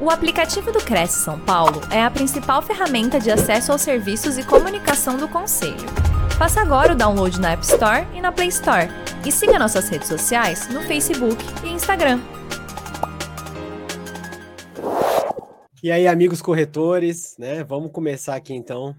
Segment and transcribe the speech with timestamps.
[0.00, 4.46] O aplicativo do Cresce São Paulo é a principal ferramenta de acesso aos serviços e
[4.46, 5.74] comunicação do Conselho.
[6.38, 8.86] Faça agora o download na App Store e na Play Store.
[9.26, 12.20] E siga nossas redes sociais no Facebook e Instagram.
[15.82, 17.64] E aí, amigos corretores, né?
[17.64, 18.94] Vamos começar aqui então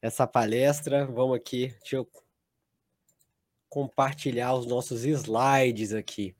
[0.00, 1.06] essa palestra.
[1.06, 2.08] Vamos aqui, deixa eu
[3.68, 6.36] compartilhar os nossos slides aqui.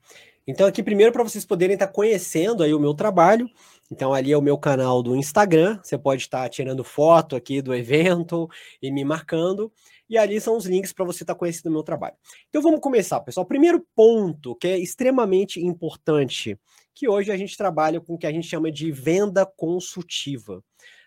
[0.47, 3.49] Então, aqui primeiro para vocês poderem estar tá conhecendo aí o meu trabalho.
[3.91, 5.79] Então, ali é o meu canal do Instagram.
[5.81, 8.47] Você pode estar tá tirando foto aqui do evento
[8.79, 9.73] e me marcando.
[10.07, 12.15] E ali são os links para você estar tá conhecendo o meu trabalho.
[12.47, 13.43] Então, vamos começar, pessoal.
[13.43, 16.59] Primeiro ponto que é extremamente importante,
[16.93, 20.63] que hoje a gente trabalha com o que a gente chama de venda consultiva.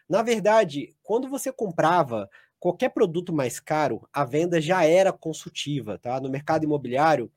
[0.08, 2.28] Na verdade, quando você comprava
[2.58, 6.20] qualquer produto mais caro, a venda já era consultiva, tá?
[6.20, 7.30] No mercado imobiliário,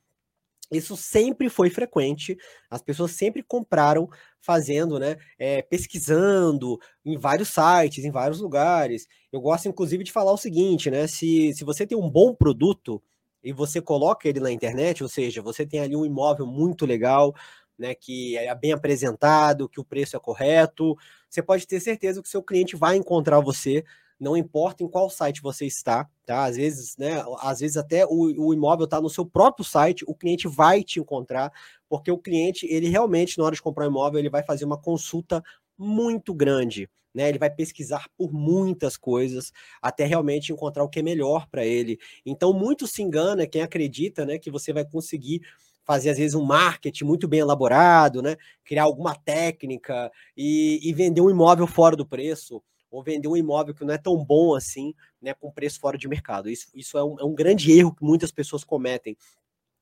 [0.72, 2.38] isso sempre foi frequente,
[2.70, 4.10] as pessoas sempre compraram
[4.42, 9.08] fazendo, né, é, pesquisando em vários sites, em vários lugares.
[9.32, 13.02] Eu gosto, inclusive, de falar o seguinte, né, se, se você tem um bom produto
[13.44, 17.34] e você coloca ele na internet, ou seja, você tem ali um imóvel muito legal,
[17.78, 20.96] né, que é bem apresentado, que o preço é correto,
[21.30, 23.84] você pode ter certeza que o seu cliente vai encontrar você
[24.22, 26.46] não importa em qual site você está, tá?
[26.46, 27.24] Às vezes, né?
[27.40, 31.00] Às vezes até o, o imóvel está no seu próprio site, o cliente vai te
[31.00, 31.52] encontrar,
[31.90, 34.78] porque o cliente, ele realmente, na hora de comprar um imóvel, ele vai fazer uma
[34.78, 35.44] consulta
[35.76, 37.30] muito grande, né?
[37.30, 41.98] Ele vai pesquisar por muitas coisas até realmente encontrar o que é melhor para ele.
[42.24, 45.42] Então, muito se engana quem acredita, né, que você vai conseguir
[45.84, 48.38] fazer às vezes um marketing muito bem elaborado, né?
[48.64, 52.62] Criar alguma técnica e, e vender um imóvel fora do preço
[52.92, 56.08] ou vender um imóvel que não é tão bom assim, né, com preço fora de
[56.08, 56.50] mercado.
[56.50, 59.18] Isso, isso é, um, é um grande erro que muitas pessoas cometem.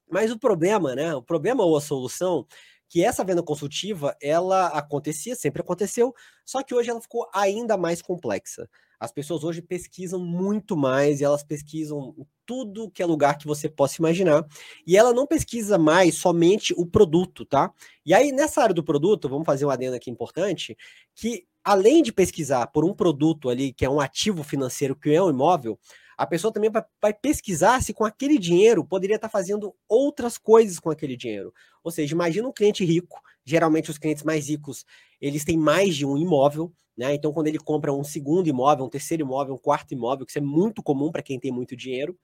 [0.10, 2.46] Mas o problema, né, o problema ou a solução
[2.90, 8.02] que essa venda consultiva, ela acontecia, sempre aconteceu, só que hoje ela ficou ainda mais
[8.02, 8.68] complexa.
[9.00, 12.16] As pessoas hoje pesquisam muito mais e elas pesquisam
[12.46, 14.46] tudo que é lugar que você possa imaginar.
[14.86, 17.72] E ela não pesquisa mais somente o produto, tá?
[18.06, 20.76] E aí, nessa área do produto, vamos fazer um adendo aqui importante,
[21.16, 25.22] que além de pesquisar por um produto ali, que é um ativo financeiro, que é
[25.22, 25.80] um imóvel,
[26.18, 26.70] a pessoa também
[27.02, 31.54] vai, pesquisar se com aquele dinheiro poderia estar fazendo outras coisas com aquele dinheiro.
[31.82, 34.86] Ou seja, imagina um cliente rico, geralmente os clientes mais ricos,
[35.22, 37.14] eles têm mais de um imóvel, né?
[37.14, 40.40] Então, quando ele compra um segundo imóvel, um terceiro imóvel, um quarto imóvel, que isso
[40.40, 42.18] é muito comum para quem tem muito dinheiro,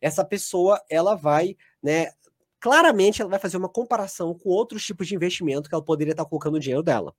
[0.00, 2.12] essa pessoa ela vai, né?
[2.60, 6.24] Claramente, ela vai fazer uma comparação com outros tipos de investimento que ela poderia estar
[6.24, 7.12] colocando o dinheiro dela.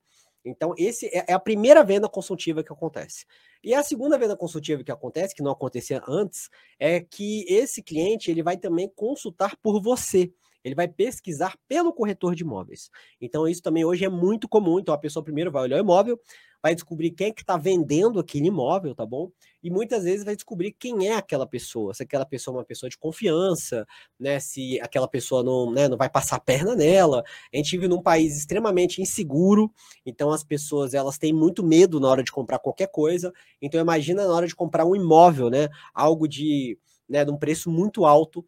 [0.43, 3.25] Então, esse é, é a primeira venda consultiva que acontece.
[3.63, 8.31] E a segunda venda consultiva que acontece, que não acontecia antes, é que esse cliente
[8.31, 10.31] ele vai também consultar por você
[10.63, 12.89] ele vai pesquisar pelo corretor de imóveis.
[13.19, 14.79] Então, isso também hoje é muito comum.
[14.79, 16.19] Então, a pessoa primeiro vai olhar o imóvel,
[16.61, 19.31] vai descobrir quem é que está vendendo aquele imóvel, tá bom?
[19.63, 22.89] E muitas vezes vai descobrir quem é aquela pessoa, se aquela pessoa é uma pessoa
[22.89, 23.85] de confiança,
[24.19, 24.39] né?
[24.39, 27.23] Se aquela pessoa não, né, não vai passar a perna nela.
[27.51, 29.71] A gente vive num país extremamente inseguro,
[30.05, 33.33] então as pessoas elas têm muito medo na hora de comprar qualquer coisa.
[33.61, 35.67] Então imagina na hora de comprar um imóvel, né?
[35.93, 36.77] Algo de,
[37.09, 38.45] né, de um preço muito alto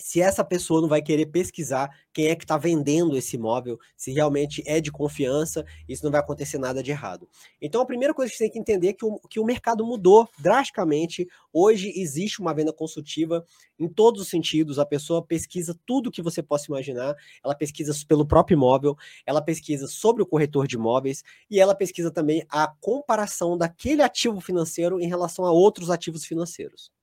[0.00, 4.12] se essa pessoa não vai querer pesquisar quem é que está vendendo esse imóvel, se
[4.12, 7.28] realmente é de confiança, isso não vai acontecer nada de errado.
[7.60, 9.84] Então, a primeira coisa que você tem que entender é que o, que o mercado
[9.84, 11.26] mudou drasticamente.
[11.52, 13.44] Hoje existe uma venda consultiva
[13.76, 14.78] em todos os sentidos.
[14.78, 17.16] A pessoa pesquisa tudo que você possa imaginar.
[17.44, 22.10] Ela pesquisa pelo próprio imóvel, ela pesquisa sobre o corretor de imóveis e ela pesquisa
[22.10, 26.96] também a comparação daquele ativo financeiro em relação a outros ativos financeiros.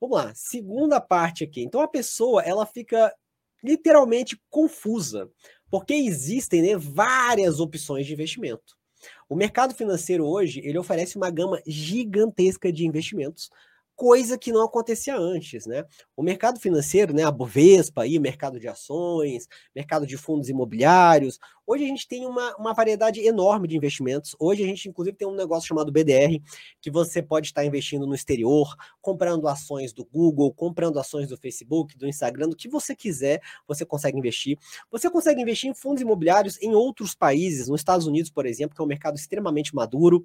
[0.00, 1.62] Vamos lá, segunda parte aqui.
[1.62, 3.14] Então a pessoa ela fica
[3.62, 5.30] literalmente confusa,
[5.70, 8.76] porque existem né, várias opções de investimento.
[9.28, 13.50] O mercado financeiro hoje ele oferece uma gama gigantesca de investimentos
[13.96, 15.84] coisa que não acontecia antes, né?
[16.14, 21.84] O mercado financeiro, né, a Bovespa aí, mercado de ações, mercado de fundos imobiliários, hoje
[21.84, 24.36] a gente tem uma, uma variedade enorme de investimentos.
[24.38, 26.38] Hoje a gente, inclusive, tem um negócio chamado BDR,
[26.80, 31.96] que você pode estar investindo no exterior, comprando ações do Google, comprando ações do Facebook,
[31.96, 34.58] do Instagram, do que você quiser, você consegue investir.
[34.90, 38.82] Você consegue investir em fundos imobiliários em outros países, nos Estados Unidos, por exemplo, que
[38.82, 40.24] é um mercado extremamente maduro,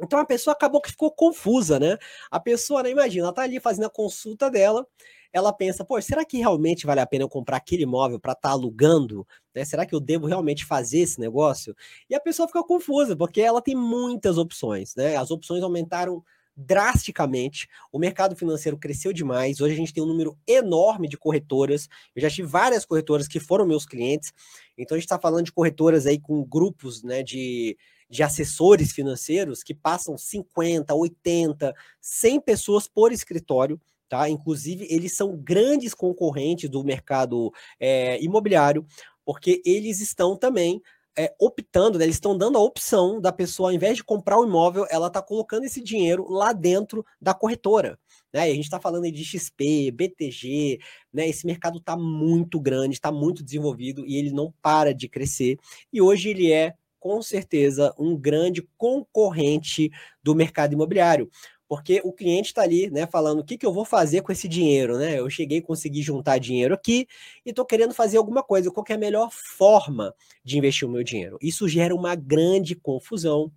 [0.00, 1.96] então a pessoa acabou que ficou confusa, né?
[2.30, 4.86] A pessoa, né, imagina, ela tá ali fazendo a consulta dela,
[5.32, 8.48] ela pensa, pô, será que realmente vale a pena eu comprar aquele imóvel para estar
[8.48, 9.26] tá alugando?
[9.54, 9.64] Né?
[9.64, 11.74] Será que eu devo realmente fazer esse negócio?
[12.08, 15.16] E a pessoa fica confusa, porque ela tem muitas opções, né?
[15.16, 16.22] As opções aumentaram
[16.56, 17.68] drasticamente.
[17.92, 19.60] O mercado financeiro cresceu demais.
[19.60, 21.88] Hoje a gente tem um número enorme de corretoras.
[22.14, 24.32] Eu já tive várias corretoras que foram meus clientes.
[24.78, 27.76] Então a gente está falando de corretoras aí com grupos né, de,
[28.08, 33.80] de assessores financeiros que passam 50, 80, 100 pessoas por escritório.
[34.08, 34.28] Tá?
[34.28, 38.86] Inclusive, eles são grandes concorrentes do mercado é, imobiliário,
[39.24, 40.80] porque eles estão também
[41.16, 44.44] é, optando, né, eles estão dando a opção da pessoa, ao invés de comprar o
[44.44, 47.98] imóvel, ela está colocando esse dinheiro lá dentro da corretora.
[48.32, 48.42] Né?
[48.42, 50.80] A gente está falando de XP, BTG,
[51.12, 51.28] né?
[51.28, 55.56] Esse mercado está muito grande, está muito desenvolvido e ele não para de crescer.
[55.92, 56.74] E hoje ele é,
[57.04, 59.90] com certeza, um grande concorrente
[60.22, 61.30] do mercado imobiliário
[61.68, 64.46] porque o cliente está ali, né, falando o que, que eu vou fazer com esse
[64.46, 65.18] dinheiro, né?
[65.18, 67.06] Eu cheguei, consegui juntar dinheiro aqui
[67.44, 68.70] e estou querendo fazer alguma coisa.
[68.70, 70.14] Qual é a melhor forma
[70.44, 71.38] de investir o meu dinheiro?
[71.42, 73.50] Isso gera uma grande confusão.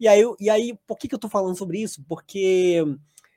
[0.00, 2.02] E aí, e aí por que, que eu estou falando sobre isso?
[2.08, 2.82] Porque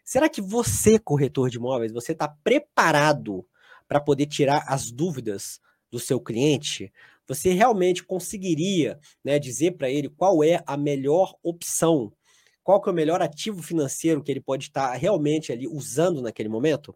[0.04, 3.46] será que você, corretor de imóveis, você está preparado
[3.88, 5.60] para poder tirar as dúvidas
[5.92, 6.92] do seu cliente?
[7.33, 12.12] Você realmente conseguiria né, dizer para ele qual é a melhor opção
[12.63, 16.50] qual que é o melhor ativo financeiro que ele pode estar realmente ali usando naquele
[16.50, 16.95] momento?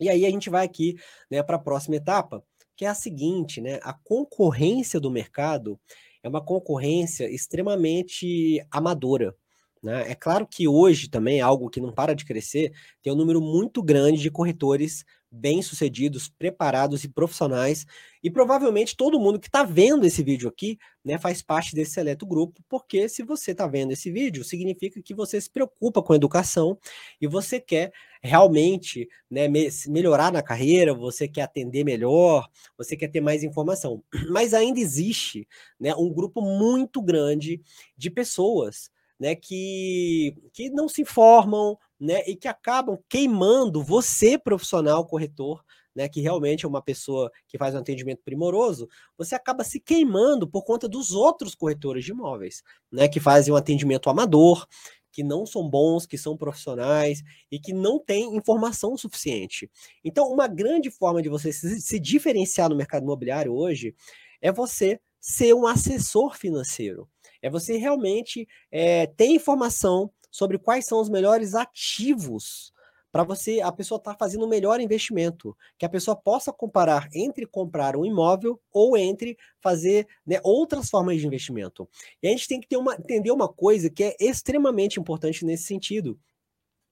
[0.00, 0.96] E aí a gente vai aqui
[1.30, 2.42] né, para a próxima etapa,
[2.76, 3.80] que é a seguinte, né?
[3.82, 5.78] A concorrência do mercado
[6.22, 9.34] é uma concorrência extremamente amadora.
[9.82, 10.10] Né?
[10.10, 12.72] É claro que hoje também, algo que não para de crescer,
[13.02, 17.86] tem um número muito grande de corretores bem-sucedidos, preparados e profissionais.
[18.22, 22.26] E provavelmente todo mundo que está vendo esse vídeo aqui né, faz parte desse seleto
[22.26, 26.78] grupo, porque se você está vendo esse vídeo, significa que você se preocupa com educação
[27.20, 27.92] e você quer
[28.22, 34.02] realmente né, me melhorar na carreira, você quer atender melhor, você quer ter mais informação.
[34.30, 35.46] Mas ainda existe
[35.78, 37.60] né, um grupo muito grande
[37.96, 45.04] de pessoas né, que, que não se informam, né, e que acabam queimando você, profissional
[45.06, 45.64] corretor,
[45.94, 50.48] né, que realmente é uma pessoa que faz um atendimento primoroso, você acaba se queimando
[50.48, 52.62] por conta dos outros corretores de imóveis,
[52.92, 54.66] né, que fazem um atendimento amador,
[55.10, 59.68] que não são bons, que são profissionais e que não têm informação suficiente.
[60.04, 63.96] Então, uma grande forma de você se, diferenciar no mercado imobiliário hoje
[64.40, 67.08] é você ser um assessor financeiro.
[67.42, 70.08] É você realmente é, ter informação
[70.38, 72.72] sobre quais são os melhores ativos
[73.10, 77.08] para você, a pessoa estar tá fazendo o melhor investimento, que a pessoa possa comparar
[77.12, 81.88] entre comprar um imóvel ou entre fazer né, outras formas de investimento.
[82.22, 86.16] E a gente tem que uma, entender uma coisa que é extremamente importante nesse sentido,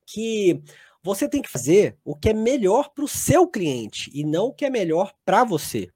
[0.05, 0.61] que
[1.01, 4.53] você tem que fazer o que é melhor para o seu cliente e não o
[4.53, 5.89] que é melhor para você.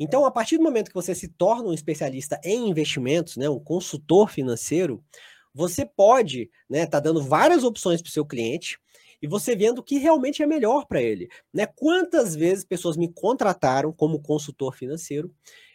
[0.00, 3.60] Então, a partir do momento que você se torna um especialista em investimentos, né, um
[3.60, 5.04] consultor financeiro,
[5.54, 8.78] você pode né, tá dando várias opções para o seu cliente
[9.20, 11.28] e você vendo o que realmente é melhor para ele.
[11.52, 11.66] Né?
[11.66, 15.32] Quantas vezes pessoas me contrataram como consultor financeiro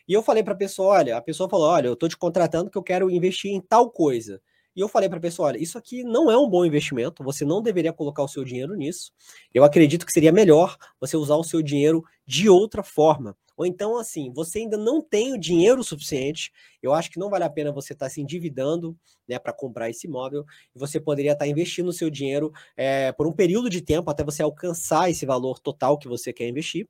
[0.07, 2.65] e eu falei para a pessoa: olha, a pessoa falou: olha, eu estou te contratando
[2.65, 4.41] porque eu quero investir em tal coisa.
[4.75, 7.43] E eu falei para a pessoa: olha, isso aqui não é um bom investimento, você
[7.43, 9.11] não deveria colocar o seu dinheiro nisso.
[9.53, 13.35] Eu acredito que seria melhor você usar o seu dinheiro de outra forma.
[13.57, 17.43] Ou então, assim, você ainda não tem o dinheiro suficiente, eu acho que não vale
[17.43, 18.95] a pena você estar tá se endividando
[19.27, 20.45] né, para comprar esse imóvel,
[20.75, 24.11] e você poderia estar tá investindo o seu dinheiro é, por um período de tempo
[24.11, 26.87] até você alcançar esse valor total que você quer investir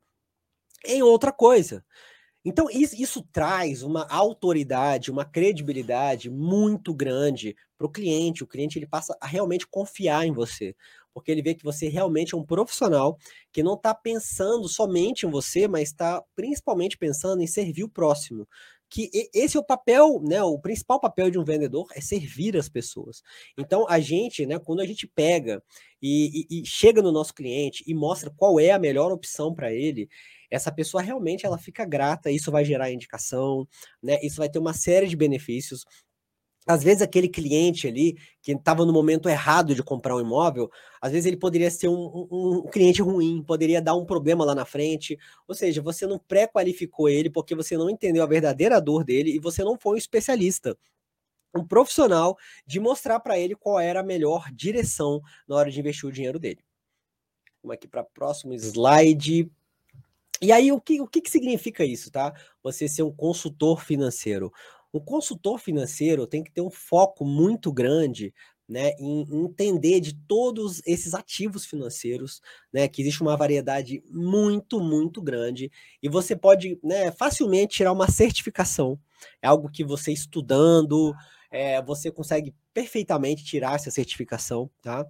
[0.86, 1.84] em outra coisa.
[2.46, 8.44] Então, isso, isso, traz uma autoridade, uma credibilidade muito grande para o cliente.
[8.44, 10.74] O cliente ele passa a realmente confiar em você,
[11.18, 13.18] porque ele vê que você realmente é um profissional
[13.52, 18.48] que não está pensando somente em você, mas está principalmente pensando em servir o próximo.
[18.88, 20.44] Que esse é o papel, né?
[20.44, 23.24] O principal papel de um vendedor é servir as pessoas.
[23.58, 25.60] Então, a gente, né, quando a gente pega
[26.00, 29.74] e, e, e chega no nosso cliente e mostra qual é a melhor opção para
[29.74, 30.08] ele,
[30.52, 33.68] essa pessoa realmente ela fica grata, isso vai gerar indicação,
[34.04, 34.20] né?
[34.22, 35.84] Isso vai ter uma série de benefícios.
[36.68, 40.70] Às vezes aquele cliente ali que estava no momento errado de comprar um imóvel,
[41.00, 44.54] às vezes ele poderia ser um, um, um cliente ruim, poderia dar um problema lá
[44.54, 45.18] na frente.
[45.48, 49.40] Ou seja, você não pré-qualificou ele porque você não entendeu a verdadeira dor dele e
[49.40, 50.78] você não foi um especialista
[51.56, 56.08] um profissional de mostrar para ele qual era a melhor direção na hora de investir
[56.08, 56.60] o dinheiro dele.
[57.62, 59.50] Vamos aqui para o próximo slide.
[60.40, 62.34] E aí, o que, o que, que significa isso, tá?
[62.62, 64.54] Você ser um consultor financeiro.
[64.98, 68.34] Um consultor financeiro tem que ter um foco muito grande
[68.68, 72.42] né, em entender de todos esses ativos financeiros,
[72.74, 75.72] né, que existe uma variedade muito, muito grande,
[76.04, 79.00] e você pode né, facilmente tirar uma certificação.
[79.42, 81.14] É algo que você estudando,
[81.50, 85.06] é, você consegue perfeitamente tirar essa certificação, tá?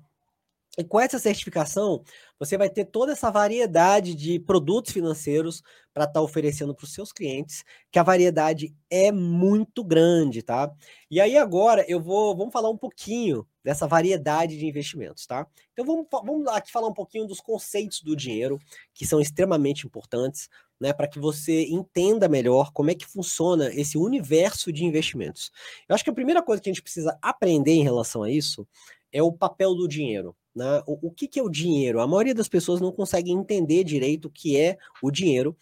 [0.77, 2.03] E com essa certificação,
[2.39, 5.62] você vai ter toda essa variedade de produtos financeiros
[5.94, 10.72] para estar tá oferecendo para os seus clientes, que a variedade é muito grande, tá?
[11.10, 15.48] E aí agora eu vou vamos falar um pouquinho dessa variedade de investimentos, tá?
[15.74, 18.60] Então vamos, vamos aqui falar um pouquinho dos conceitos do dinheiro,
[18.94, 20.48] que são extremamente importantes,
[20.79, 25.51] né, para que você entenda melhor como é que funciona esse universo de investimentos.
[25.89, 28.67] Eu acho que a primeira coisa que a gente precisa aprender em relação a isso
[29.12, 30.36] é o papel do dinheiro.
[30.56, 30.82] Né?
[30.88, 32.00] O, o que, que é o dinheiro?
[32.00, 35.56] A maioria das pessoas não consegue entender direito o que é o dinheiro.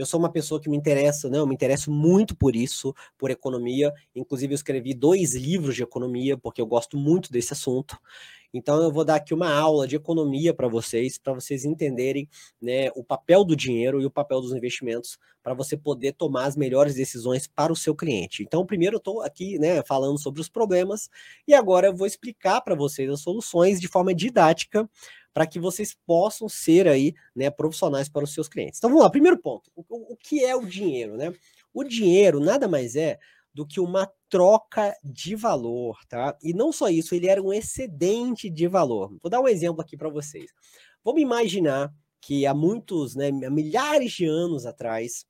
[0.00, 1.38] Eu sou uma pessoa que me interessa, né?
[1.38, 3.92] Eu me interesso muito por isso, por economia.
[4.14, 7.98] Inclusive, eu escrevi dois livros de economia, porque eu gosto muito desse assunto.
[8.52, 12.28] Então eu vou dar aqui uma aula de economia para vocês, para vocês entenderem
[12.60, 16.56] né, o papel do dinheiro e o papel dos investimentos para você poder tomar as
[16.56, 18.42] melhores decisões para o seu cliente.
[18.42, 21.08] Então, primeiro eu estou aqui né, falando sobre os problemas
[21.46, 24.88] e agora eu vou explicar para vocês as soluções de forma didática
[25.32, 28.78] para que vocês possam ser aí né, profissionais para os seus clientes.
[28.78, 31.16] Então vamos lá, primeiro ponto, o, o que é o dinheiro?
[31.16, 31.32] Né?
[31.72, 33.18] O dinheiro nada mais é
[33.52, 36.36] do que uma troca de valor, tá?
[36.42, 39.08] E não só isso, ele era um excedente de valor.
[39.20, 40.50] Vou dar um exemplo aqui para vocês.
[41.04, 45.26] Vamos imaginar que há muitos, né, milhares de anos atrás,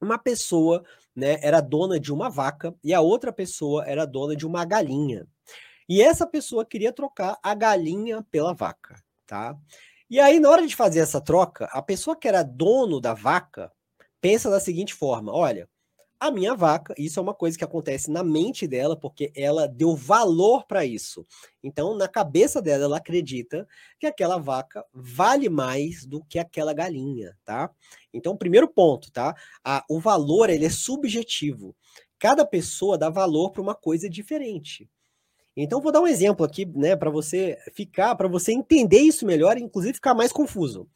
[0.00, 4.46] uma pessoa, né, era dona de uma vaca e a outra pessoa era dona de
[4.46, 5.26] uma galinha.
[5.88, 9.56] E essa pessoa queria trocar a galinha pela vaca, tá?
[10.08, 13.72] E aí, na hora de fazer essa troca, a pessoa que era dono da vaca
[14.20, 15.68] pensa da seguinte forma: olha,
[16.18, 19.94] a minha vaca, isso é uma coisa que acontece na mente dela, porque ela deu
[19.94, 21.26] valor para isso.
[21.62, 23.66] Então, na cabeça dela, ela acredita
[23.98, 27.70] que aquela vaca vale mais do que aquela galinha, tá?
[28.12, 29.34] Então, primeiro ponto, tá?
[29.62, 31.76] A, o valor, ele é subjetivo.
[32.18, 34.88] Cada pessoa dá valor para uma coisa diferente.
[35.56, 39.56] Então, vou dar um exemplo aqui, né, para você ficar, para você entender isso melhor
[39.56, 40.88] e, inclusive, ficar mais confuso.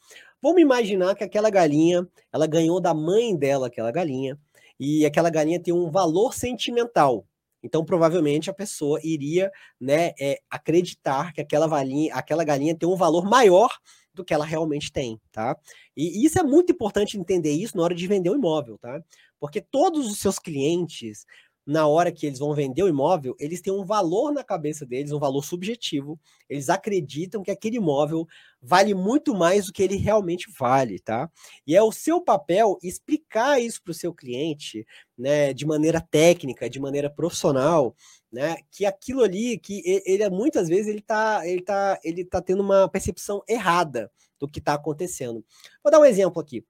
[0.43, 4.39] Vamos imaginar que aquela galinha, ela ganhou da mãe dela aquela galinha,
[4.79, 7.27] e aquela galinha tem um valor sentimental.
[7.63, 9.51] Então, provavelmente, a pessoa iria
[9.81, 13.71] né, é, acreditar que aquela galinha, aquela galinha tem um valor maior
[14.15, 15.57] do que ela realmente tem, tá?
[15.97, 19.01] E, isso é muito importante entender isso na hora de vender um imóvel, tá?
[19.41, 21.25] Porque todos os seus clientes
[21.69, 25.13] na hora que eles vão vender o imóvel, eles têm um valor na cabeça deles,
[25.13, 26.19] um valor subjetivo.
[26.49, 28.27] Eles acreditam que aquele imóvel
[28.59, 31.31] vale muito mais do que ele realmente vale, tá?
[31.67, 36.71] E é o seu papel explicar isso para o seu cliente, né, de maneira técnica,
[36.71, 37.95] de maneira profissional,
[38.33, 42.63] né, que aquilo ali, que ele muitas vezes ele tá, ele tá, ele tá tendo
[42.63, 44.11] uma percepção errada
[44.41, 45.45] do que está acontecendo.
[45.85, 46.65] Vou dar um exemplo aqui.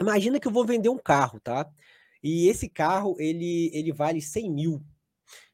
[0.00, 1.70] Imagina que eu vou vender um carro, tá?
[2.24, 4.82] E esse carro, ele, ele vale 100 mil.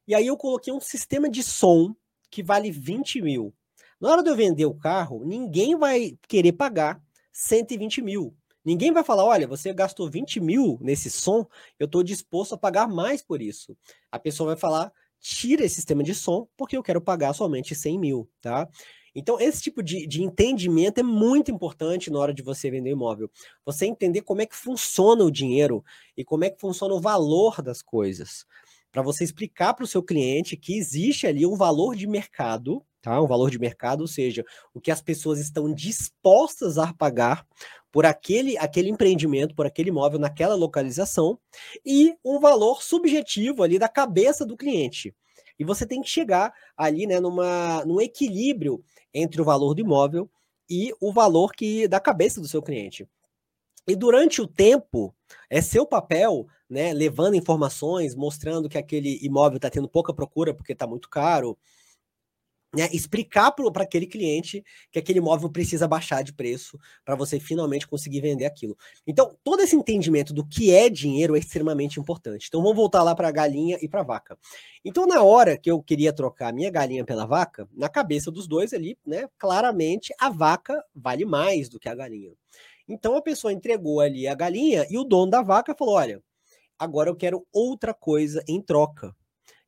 [0.06, 1.92] E aí eu coloquei um sistema de som
[2.30, 3.52] que vale 20 mil.
[4.00, 8.36] Na hora de eu vender o carro, ninguém vai querer pagar 120 mil.
[8.64, 11.44] Ninguém vai falar, olha, você gastou 20 mil nesse som,
[11.76, 13.76] eu estou disposto a pagar mais por isso.
[14.12, 17.98] A pessoa vai falar, tira esse sistema de som, porque eu quero pagar somente 100
[17.98, 18.68] mil, tá?
[19.14, 23.30] Então, esse tipo de, de entendimento é muito importante na hora de você vender imóvel.
[23.64, 25.84] Você entender como é que funciona o dinheiro
[26.16, 28.44] e como é que funciona o valor das coisas.
[28.92, 33.20] Para você explicar para o seu cliente que existe ali um valor de mercado, tá?
[33.20, 37.46] Um valor de mercado, ou seja, o que as pessoas estão dispostas a pagar
[37.92, 41.38] por aquele, aquele empreendimento, por aquele imóvel naquela localização,
[41.84, 45.14] e um valor subjetivo ali da cabeça do cliente.
[45.60, 50.28] E você tem que chegar ali, né, numa, num equilíbrio entre o valor do imóvel
[50.70, 53.06] e o valor que da cabeça do seu cliente.
[53.86, 55.14] E durante o tempo,
[55.50, 60.72] é seu papel, né, levando informações, mostrando que aquele imóvel está tendo pouca procura porque
[60.72, 61.58] está muito caro,
[62.74, 67.86] né, explicar para aquele cliente que aquele imóvel precisa baixar de preço para você finalmente
[67.86, 68.76] conseguir vender aquilo.
[69.06, 72.46] Então, todo esse entendimento do que é dinheiro é extremamente importante.
[72.48, 74.38] Então, vamos voltar lá para a galinha e para a vaca.
[74.84, 78.46] Então, na hora que eu queria trocar a minha galinha pela vaca, na cabeça dos
[78.46, 82.32] dois ali, né, claramente a vaca vale mais do que a galinha.
[82.88, 86.22] Então, a pessoa entregou ali a galinha e o dono da vaca falou: olha,
[86.78, 89.14] agora eu quero outra coisa em troca.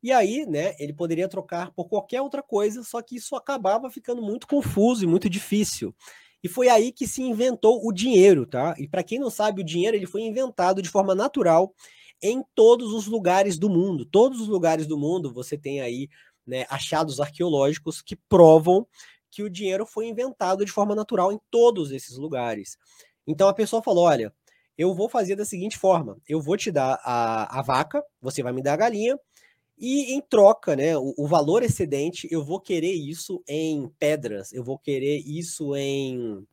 [0.03, 4.21] E aí, né, ele poderia trocar por qualquer outra coisa, só que isso acabava ficando
[4.21, 5.95] muito confuso e muito difícil.
[6.43, 8.75] E foi aí que se inventou o dinheiro, tá?
[8.79, 11.73] E para quem não sabe, o dinheiro ele foi inventado de forma natural
[12.21, 14.05] em todos os lugares do mundo.
[14.05, 16.09] Todos os lugares do mundo você tem aí
[16.45, 18.87] né, achados arqueológicos que provam
[19.31, 22.77] que o dinheiro foi inventado de forma natural em todos esses lugares.
[23.27, 24.33] Então a pessoa falou: olha,
[24.77, 28.53] eu vou fazer da seguinte forma: eu vou te dar a, a vaca, você vai
[28.53, 29.19] me dar a galinha,
[29.79, 34.63] E em troca, né, o, o, valor excedente, eu vou querer isso em pedras, eu
[34.63, 36.47] vou querer isso em.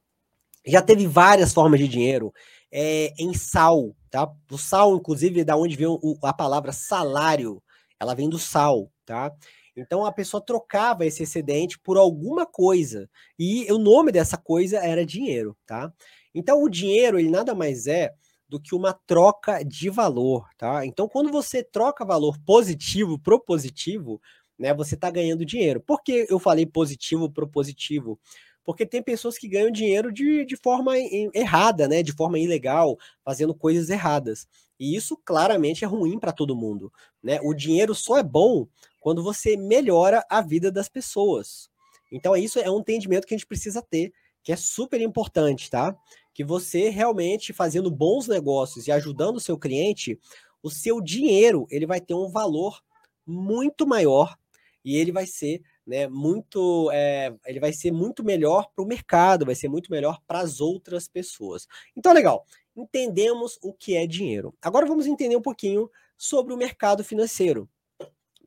[0.66, 2.34] Já teve várias formas de dinheiro,
[2.72, 4.30] é, em sal, tá?
[4.52, 7.62] O sal, inclusive, é da onde vem o, a palavra salário,
[8.00, 9.32] ela vem do sal, tá?
[9.76, 15.06] Então a pessoa trocava esse excedente por alguma coisa e o nome dessa coisa era
[15.06, 15.92] dinheiro, tá?
[16.34, 18.12] Então o dinheiro ele nada mais é
[18.50, 20.86] do que uma troca de valor, tá?
[20.86, 24.20] Então quando você troca valor positivo pro positivo,
[24.58, 25.80] né, você está ganhando dinheiro.
[25.80, 28.20] Por que eu falei positivo pro positivo?
[28.66, 30.94] Porque tem pessoas que ganham dinheiro de, de forma
[31.34, 34.48] errada, né, de forma ilegal, fazendo coisas erradas.
[34.80, 36.92] E isso claramente é ruim para todo mundo,
[37.22, 37.40] né?
[37.44, 38.66] O dinheiro só é bom
[39.00, 41.70] quando você melhora a vida das pessoas.
[42.12, 45.96] Então, isso é um entendimento que a gente precisa ter, que é super importante, tá?
[46.40, 50.18] Que você realmente fazendo bons negócios e ajudando o seu cliente,
[50.64, 52.82] o seu dinheiro ele vai ter um valor
[53.28, 54.38] muito maior
[54.86, 59.46] e ele vai ser né, muito é, ele vai ser muito melhor para o mercado,
[59.46, 61.68] vai ser muito melhor para as outras pessoas.
[61.94, 64.56] Então, legal, entendemos o que é dinheiro.
[64.62, 67.70] Agora vamos entender um pouquinho sobre o mercado financeiro.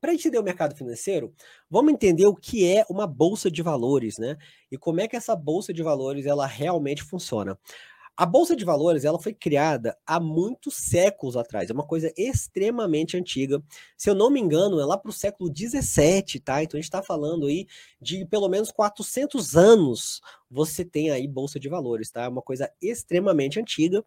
[0.03, 1.33] Para entender o mercado financeiro,
[1.71, 4.37] vamos entender o que é uma bolsa de valores, né?
[4.69, 7.57] E como é que essa bolsa de valores ela realmente funciona.
[8.17, 13.17] A bolsa de valores ela foi criada há muitos séculos atrás, é uma coisa extremamente
[13.17, 13.63] antiga.
[13.97, 16.61] Se eu não me engano, é lá para o século 17, tá?
[16.65, 17.69] Então a gente está falando aí
[18.01, 22.25] de pelo menos 400 anos você tem aí bolsa de valores, tá?
[22.25, 24.05] É uma coisa extremamente antiga.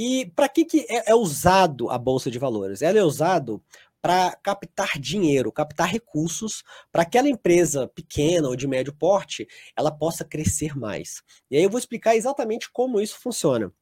[0.00, 2.82] E para que, que é, é usado a bolsa de valores?
[2.82, 3.60] Ela é usado
[4.00, 6.62] para captar dinheiro, captar recursos
[6.92, 11.22] para aquela empresa pequena ou de médio porte, ela possa crescer mais.
[11.50, 13.72] E aí eu vou explicar exatamente como isso funciona.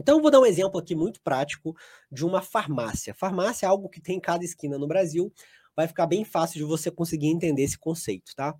[0.00, 1.74] Então eu vou dar um exemplo aqui muito prático
[2.10, 3.14] de uma farmácia.
[3.14, 5.32] Farmácia é algo que tem em cada esquina no Brasil,
[5.74, 8.54] vai ficar bem fácil de você conseguir entender esse conceito, tá?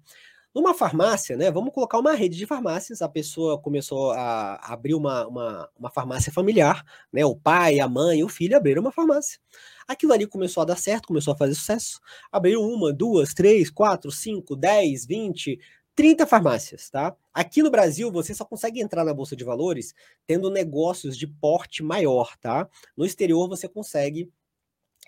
[0.59, 1.53] Numa farmácia, né?
[1.53, 3.01] Vamos colocar uma rede de farmácias.
[3.01, 7.25] A pessoa começou a abrir uma, uma, uma farmácia familiar, né?
[7.25, 9.39] O pai, a mãe, o filho abriram uma farmácia.
[9.87, 12.01] Aquilo ali começou a dar certo, começou a fazer sucesso.
[12.33, 15.61] Abriram uma, duas, três, quatro, cinco, dez, vinte,
[15.95, 17.15] 30 farmácias, tá?
[17.33, 19.95] Aqui no Brasil, você só consegue entrar na Bolsa de Valores
[20.27, 22.69] tendo negócios de porte maior, tá?
[22.97, 24.29] No exterior, você consegue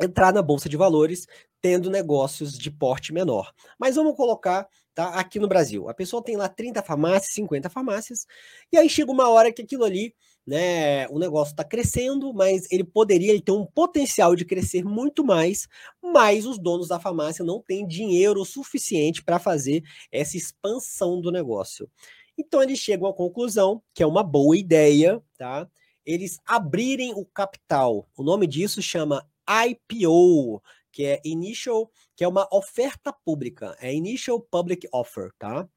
[0.00, 1.26] entrar na Bolsa de Valores
[1.60, 3.52] tendo negócios de porte menor.
[3.78, 4.66] Mas vamos colocar
[5.00, 5.88] tá, aqui no Brasil.
[5.88, 8.26] A pessoa tem lá 30 farmácias, 50 farmácias,
[8.70, 10.14] e aí chega uma hora que aquilo ali,
[10.46, 15.24] né, o negócio está crescendo, mas ele poderia ele ter um potencial de crescer muito
[15.24, 15.66] mais,
[16.02, 19.82] mas os donos da farmácia não têm dinheiro suficiente para fazer
[20.12, 21.88] essa expansão do negócio.
[22.36, 25.68] Então eles chegam à conclusão que é uma boa ideia, tá?
[26.04, 28.08] Eles abrirem o capital.
[28.16, 34.40] O nome disso chama IPO, que é initial, que é uma oferta pública, é initial
[34.40, 35.68] public offer, tá?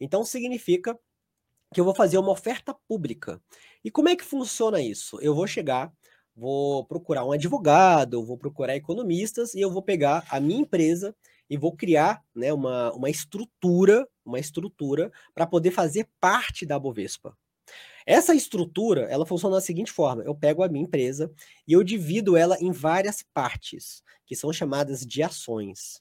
[0.00, 0.98] Então significa
[1.72, 3.40] que eu vou fazer uma oferta pública.
[3.84, 5.20] E como é que funciona isso?
[5.20, 5.92] Eu vou chegar,
[6.34, 11.14] vou procurar um advogado, vou procurar economistas e eu vou pegar a minha empresa
[11.50, 17.36] e vou criar né, uma, uma estrutura, uma estrutura para poder fazer parte da Bovespa.
[18.08, 21.30] Essa estrutura, ela funciona da seguinte forma: eu pego a minha empresa
[21.66, 26.00] e eu divido ela em várias partes, que são chamadas de ações.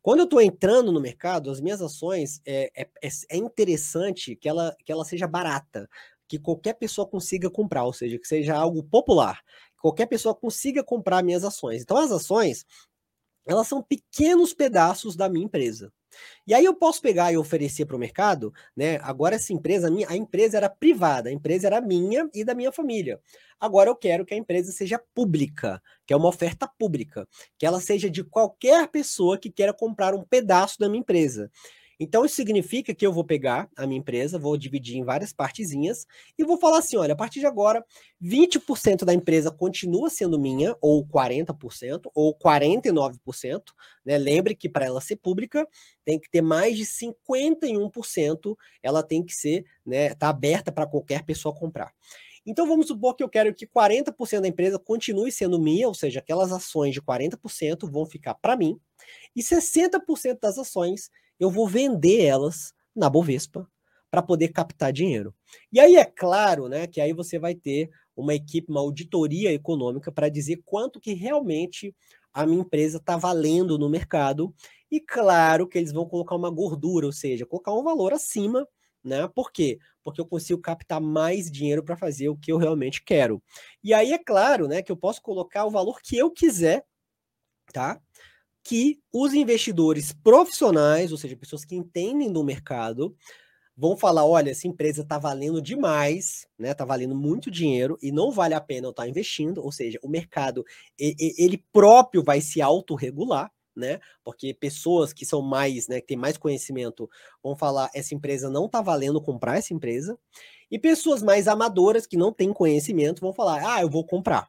[0.00, 4.48] Quando eu estou entrando no mercado, as minhas ações é, é, é, é interessante que
[4.48, 5.88] ela, que ela seja barata,
[6.28, 9.42] que qualquer pessoa consiga comprar, ou seja, que seja algo popular,
[9.74, 11.82] que qualquer pessoa consiga comprar minhas ações.
[11.82, 12.64] Então, as ações,
[13.44, 15.92] elas são pequenos pedaços da minha empresa.
[16.46, 18.98] E aí eu posso pegar e oferecer para o mercado, né?
[19.02, 23.20] Agora essa empresa, a, empresa era privada, a empresa era minha e da minha família.
[23.58, 27.80] Agora eu quero que a empresa seja pública, que é uma oferta pública, que ela
[27.80, 31.50] seja de qualquer pessoa que queira comprar um pedaço da minha empresa.
[32.02, 36.06] Então, isso significa que eu vou pegar a minha empresa, vou dividir em várias partezinhas
[36.38, 37.84] e vou falar assim: olha, a partir de agora,
[38.22, 43.62] 20% da empresa continua sendo minha, ou 40%, ou 49%.
[44.02, 44.16] Né?
[44.16, 45.68] Lembre que para ela ser pública,
[46.02, 51.22] tem que ter mais de 51%, ela tem que ser, né, tá aberta para qualquer
[51.24, 51.92] pessoa comprar.
[52.46, 56.20] Então vamos supor que eu quero que 40% da empresa continue sendo minha, ou seja,
[56.20, 58.80] aquelas ações de 40% vão ficar para mim,
[59.36, 61.10] e 60% das ações
[61.40, 63.68] eu vou vender elas na Bovespa
[64.10, 65.34] para poder captar dinheiro.
[65.72, 70.12] E aí é claro, né, que aí você vai ter uma equipe, uma auditoria econômica
[70.12, 71.94] para dizer quanto que realmente
[72.32, 74.54] a minha empresa está valendo no mercado.
[74.90, 78.66] E claro que eles vão colocar uma gordura, ou seja, colocar um valor acima,
[79.02, 79.28] né?
[79.28, 79.78] Por quê?
[80.02, 83.42] Porque eu consigo captar mais dinheiro para fazer o que eu realmente quero.
[83.82, 86.84] E aí é claro, né, que eu posso colocar o valor que eu quiser,
[87.72, 88.00] tá?
[88.70, 93.16] Que os investidores profissionais, ou seja, pessoas que entendem do mercado,
[93.76, 96.70] vão falar: olha, essa empresa está valendo demais, né?
[96.70, 99.60] Está valendo muito dinheiro e não vale a pena eu estar tá investindo.
[99.60, 100.64] Ou seja, o mercado
[100.96, 103.50] ele próprio vai se autorregular.
[103.74, 104.00] Né?
[104.22, 107.08] Porque pessoas que são mais, né, que têm mais conhecimento,
[107.42, 110.18] vão falar essa empresa não está valendo comprar essa empresa.
[110.70, 114.48] E pessoas mais amadoras que não têm conhecimento vão falar: "Ah, eu vou comprar".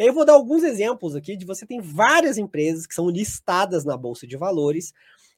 [0.00, 3.10] E aí eu vou dar alguns exemplos aqui de você tem várias empresas que são
[3.10, 4.94] listadas na bolsa de valores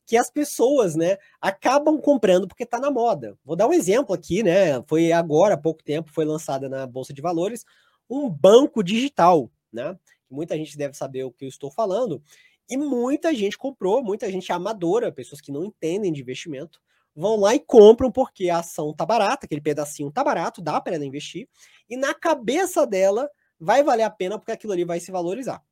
[0.07, 3.37] que as pessoas, né, acabam comprando porque está na moda.
[3.45, 4.81] Vou dar um exemplo aqui, né?
[4.87, 7.65] Foi agora, há pouco tempo, foi lançada na Bolsa de Valores
[8.09, 9.99] um banco digital, né?
[10.31, 12.23] Muita gente deve saber o que eu estou falando.
[12.71, 16.81] E muita gente comprou, muita gente amadora, pessoas que não entendem de investimento,
[17.17, 20.95] vão lá e compram porque a ação tá barata, aquele pedacinho tá barato, dá para
[20.95, 21.49] ela investir,
[21.91, 23.29] e na cabeça dela
[23.63, 25.63] vai valer a pena porque aquilo ali vai se valorizar.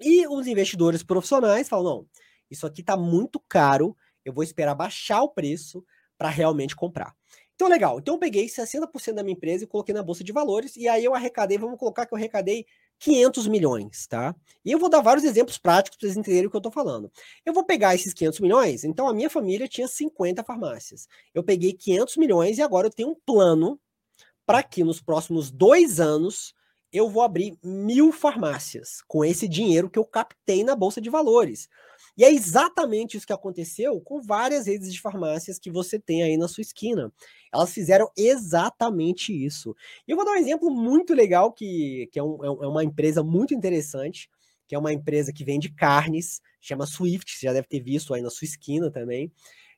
[0.00, 2.06] E os investidores profissionais falam: não,
[2.50, 5.84] isso aqui está muito caro, eu vou esperar baixar o preço
[6.16, 7.14] para realmente comprar.
[7.54, 7.98] Então, legal.
[7.98, 11.04] Então, eu peguei 60% da minha empresa e coloquei na bolsa de valores, e aí
[11.04, 12.64] eu arrecadei, vamos colocar que eu arrecadei
[13.00, 14.32] 500 milhões, tá?
[14.64, 17.10] E eu vou dar vários exemplos práticos para vocês entenderem o que eu estou falando.
[17.44, 21.08] Eu vou pegar esses 500 milhões, então a minha família tinha 50 farmácias.
[21.34, 23.80] Eu peguei 500 milhões e agora eu tenho um plano
[24.46, 26.54] para que nos próximos dois anos
[26.92, 31.68] eu vou abrir mil farmácias com esse dinheiro que eu captei na bolsa de valores.
[32.16, 36.36] E é exatamente isso que aconteceu com várias redes de farmácias que você tem aí
[36.36, 37.12] na sua esquina.
[37.52, 39.74] Elas fizeram exatamente isso.
[40.06, 42.82] E eu vou dar um exemplo muito legal, que, que é, um, é, é uma
[42.82, 44.28] empresa muito interessante,
[44.66, 48.20] que é uma empresa que vende carnes, chama Swift, você já deve ter visto aí
[48.20, 49.32] na sua esquina também,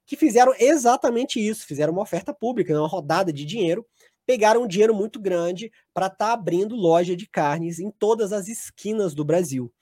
[0.07, 3.87] que fizeram exatamente isso, fizeram uma oferta pública, uma rodada de dinheiro,
[4.31, 8.47] pegaram um dinheiro muito grande para estar tá abrindo loja de carnes em todas as
[8.47, 9.73] esquinas do Brasil.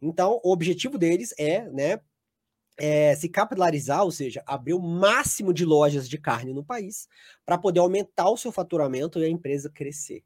[0.00, 2.00] Então, o objetivo deles é, né,
[2.78, 7.06] é, se capitalizar, ou seja, abrir o máximo de lojas de carne no país
[7.44, 10.24] para poder aumentar o seu faturamento e a empresa crescer.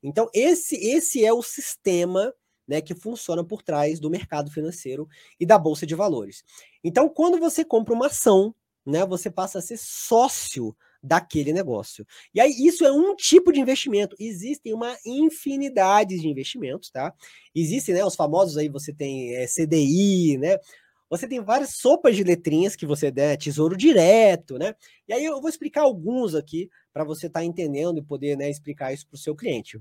[0.00, 2.32] Então, esse, esse é o sistema
[2.68, 5.08] né, que funciona por trás do mercado financeiro
[5.40, 6.44] e da bolsa de valores.
[6.84, 8.54] Então, quando você compra uma ação,
[8.86, 10.72] né, você passa a ser sócio
[11.04, 12.06] daquele negócio.
[12.34, 14.16] E aí, isso é um tipo de investimento.
[14.18, 17.12] Existem uma infinidade de investimentos, tá?
[17.54, 20.56] Existem, né, os famosos aí, você tem é, CDI, né?
[21.10, 24.74] Você tem várias sopas de letrinhas que você der, tesouro direto, né?
[25.06, 28.48] E aí eu vou explicar alguns aqui para você estar tá entendendo e poder né,
[28.48, 29.78] explicar isso para o seu cliente.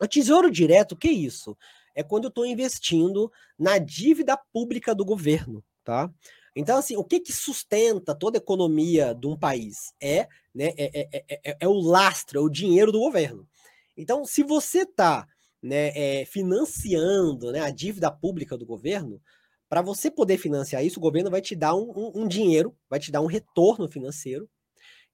[0.00, 1.56] O tesouro direto, o que é isso?
[1.94, 6.10] É quando eu estou investindo na dívida pública do governo, tá?
[6.56, 9.92] Então, assim, o que, que sustenta toda a economia de um país?
[10.00, 13.46] É, né, é, é, é, é o lastro, é o dinheiro do governo.
[13.94, 15.28] Então, se você está
[15.62, 19.20] né, é, financiando né, a dívida pública do governo,
[19.68, 22.98] para você poder financiar isso, o governo vai te dar um, um, um, dinheiro, vai
[22.98, 24.48] te dar um retorno financeiro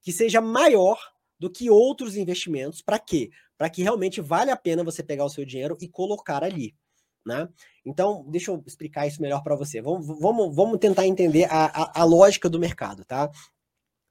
[0.00, 0.98] que seja maior
[1.40, 2.81] do que outros investimentos.
[2.81, 3.31] Para quê?
[3.59, 6.72] Para que realmente vale a pena você pegar o seu dinheiro e colocar ali.
[7.24, 7.48] Né?
[7.85, 9.80] Então, deixa eu explicar isso melhor para você.
[9.80, 13.30] Vamos, vamos, vamos tentar entender a, a, a lógica do mercado, tá?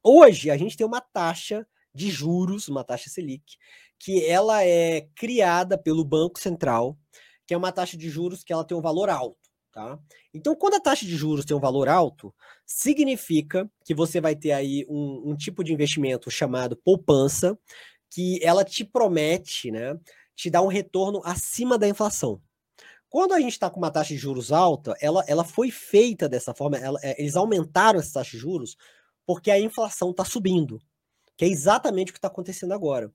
[0.03, 3.57] Hoje, a gente tem uma taxa de juros, uma taxa Selic,
[3.99, 6.97] que ela é criada pelo Banco Central,
[7.45, 9.37] que é uma taxa de juros que ela tem um valor alto,
[9.71, 9.99] tá?
[10.33, 12.33] Então, quando a taxa de juros tem um valor alto,
[12.65, 17.57] significa que você vai ter aí um, um tipo de investimento chamado poupança,
[18.09, 19.97] que ela te promete, né,
[20.35, 22.41] te dar um retorno acima da inflação.
[23.11, 26.53] Quando a gente está com uma taxa de juros alta, ela, ela foi feita dessa
[26.53, 28.77] forma, ela, é, eles aumentaram essa taxa de juros
[29.25, 30.81] porque a inflação está subindo,
[31.35, 33.13] que é exatamente o que está acontecendo agora.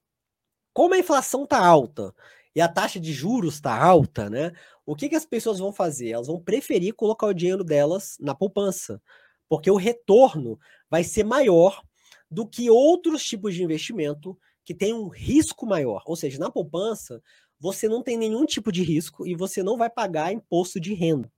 [0.74, 2.14] Como a inflação está alta
[2.54, 4.52] e a taxa de juros está alta, né?
[4.84, 6.10] O que, que as pessoas vão fazer?
[6.10, 9.00] Elas vão preferir colocar o dinheiro delas na poupança,
[9.48, 10.58] porque o retorno
[10.90, 11.82] vai ser maior
[12.30, 16.02] do que outros tipos de investimento que tem um risco maior.
[16.04, 17.22] Ou seja, na poupança,
[17.58, 21.30] você não tem nenhum tipo de risco e você não vai pagar imposto de renda.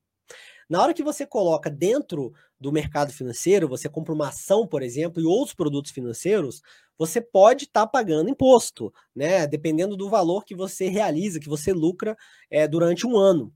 [0.69, 5.23] Na hora que você coloca dentro do mercado financeiro, você compra uma ação, por exemplo,
[5.23, 6.61] e outros produtos financeiros,
[6.99, 9.47] você pode estar tá pagando imposto, né?
[9.47, 12.17] Dependendo do valor que você realiza, que você lucra
[12.51, 13.53] é, durante um ano.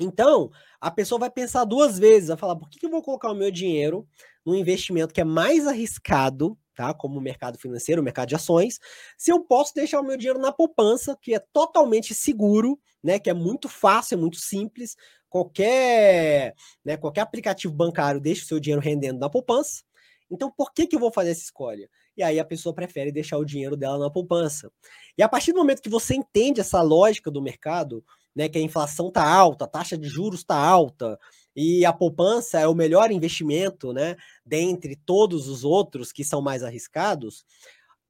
[0.00, 3.32] Então, a pessoa vai pensar duas vezes, vai falar, por que, que eu vou colocar
[3.32, 4.06] o meu dinheiro
[4.46, 6.94] num investimento que é mais arriscado, tá?
[6.94, 8.78] Como o mercado financeiro, o mercado de ações,
[9.16, 13.18] se eu posso deixar o meu dinheiro na poupança, que é totalmente seguro, né?
[13.18, 14.94] Que é muito fácil, é muito simples.
[15.28, 19.82] Qualquer, né, qualquer aplicativo bancário deixa o seu dinheiro rendendo na poupança.
[20.30, 21.90] Então, por que, que eu vou fazer essa escolha?
[22.16, 24.70] E aí a pessoa prefere deixar o dinheiro dela na poupança.
[25.16, 28.04] E a partir do momento que você entende essa lógica do mercado,
[28.36, 31.18] né, que a inflação está alta, a taxa de juros está alta,
[31.60, 34.16] e a poupança é o melhor investimento, né,
[34.46, 37.44] dentre todos os outros que são mais arriscados,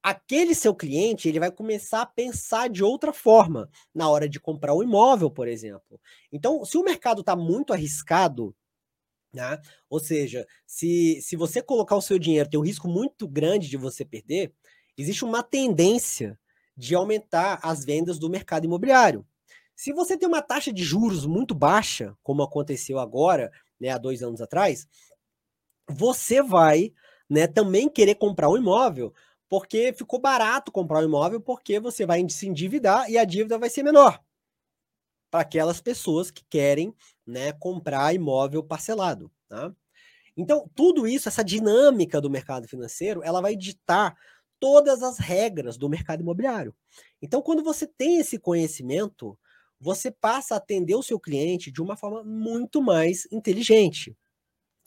[0.03, 4.75] aquele seu cliente ele vai começar a pensar de outra forma na hora de comprar
[4.75, 5.99] um imóvel, por exemplo.
[6.31, 8.55] Então, se o mercado está muito arriscado,
[9.33, 9.59] né,
[9.89, 13.79] ou seja, se, se você colocar o seu dinheiro tem um risco muito grande de
[13.79, 14.53] você perder,
[14.95, 16.39] existe uma tendência
[16.77, 19.27] de aumentar as vendas do mercado imobiliário.
[19.79, 24.25] Se você tem uma taxa de juros muito baixa, como aconteceu agora, né, há dois
[24.25, 24.89] anos atrás,
[25.89, 26.93] você vai
[27.31, 29.15] né, também querer comprar um imóvel
[29.49, 33.71] porque ficou barato comprar um imóvel, porque você vai se endividar e a dívida vai
[33.71, 34.21] ser menor
[35.31, 36.93] para aquelas pessoas que querem
[37.25, 39.31] né, comprar imóvel parcelado.
[39.49, 39.73] Tá?
[40.37, 44.19] Então, tudo isso, essa dinâmica do mercado financeiro, ela vai ditar
[44.59, 46.75] todas as regras do mercado imobiliário.
[47.23, 49.39] Então, quando você tem esse conhecimento,
[49.81, 54.17] você passa a atender o seu cliente de uma forma muito mais inteligente.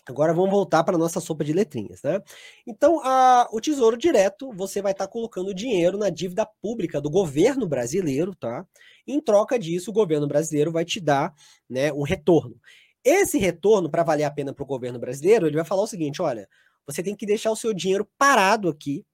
[0.07, 2.19] Agora vamos voltar para a nossa sopa de letrinhas, né?
[2.65, 7.09] Então, a, o Tesouro Direto, você vai estar tá colocando dinheiro na dívida pública do
[7.09, 8.65] governo brasileiro, tá?
[9.05, 11.33] Em troca disso, o governo brasileiro vai te dar
[11.69, 12.59] né, um retorno.
[13.03, 16.21] Esse retorno, para valer a pena para o governo brasileiro, ele vai falar o seguinte:
[16.21, 16.47] olha,
[16.85, 19.05] você tem que deixar o seu dinheiro parado aqui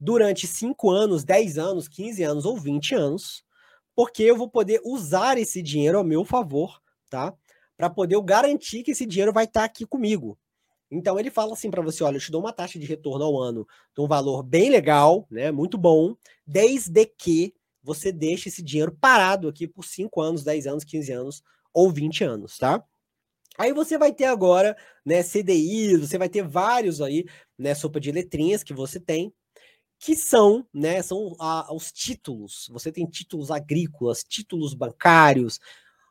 [0.00, 3.44] durante 5 anos, 10 anos, 15 anos ou 20 anos,
[3.94, 7.34] porque eu vou poder usar esse dinheiro ao meu favor, tá?
[7.76, 10.38] para poder eu garantir que esse dinheiro vai estar tá aqui comigo.
[10.90, 13.40] Então ele fala assim para você, olha, eu te dou uma taxa de retorno ao
[13.40, 16.14] ano de um valor bem legal, né, muito bom,
[16.46, 17.52] desde que
[17.82, 22.24] você deixe esse dinheiro parado aqui por 5 anos, 10 anos, 15 anos ou 20
[22.24, 22.82] anos, tá?
[23.58, 27.24] Aí você vai ter agora, né, CDI, você vai ter vários aí,
[27.58, 29.32] né, sopa de letrinhas que você tem,
[30.04, 32.68] que são, né, são a, os títulos.
[32.70, 35.58] Você tem títulos agrícolas, títulos bancários,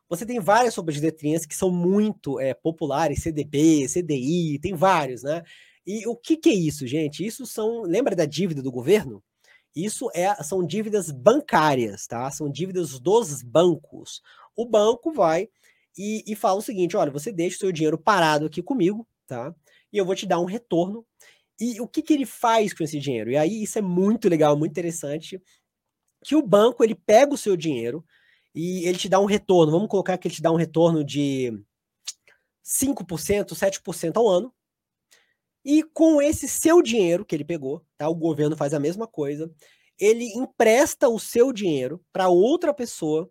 [0.10, 5.22] você tem várias sopas de letrinhas que são muito é, populares, CDB, CDI, tem vários,
[5.22, 5.44] né?
[5.86, 7.24] E o que, que é isso, gente?
[7.24, 7.84] Isso são.
[7.84, 9.24] Lembra da dívida do governo?
[9.76, 12.32] Isso é, são dívidas bancárias, tá?
[12.32, 14.24] São dívidas dos bancos.
[14.56, 15.48] O banco vai
[15.96, 19.54] e, e fala o seguinte: olha, você deixa o seu dinheiro parado aqui comigo, tá?
[19.92, 21.06] E eu vou te dar um retorno.
[21.60, 23.32] E o que, que ele faz com esse dinheiro?
[23.32, 25.42] E aí isso é muito legal, muito interessante.
[26.24, 28.04] Que o banco ele pega o seu dinheiro,
[28.56, 29.72] e ele te dá um retorno.
[29.72, 31.52] Vamos colocar que ele te dá um retorno de
[32.64, 34.54] 5%, 7% ao ano.
[35.66, 38.10] E com esse seu dinheiro que ele pegou, tá?
[38.10, 39.52] O governo faz a mesma coisa.
[39.98, 43.30] Ele empresta o seu dinheiro para outra pessoa,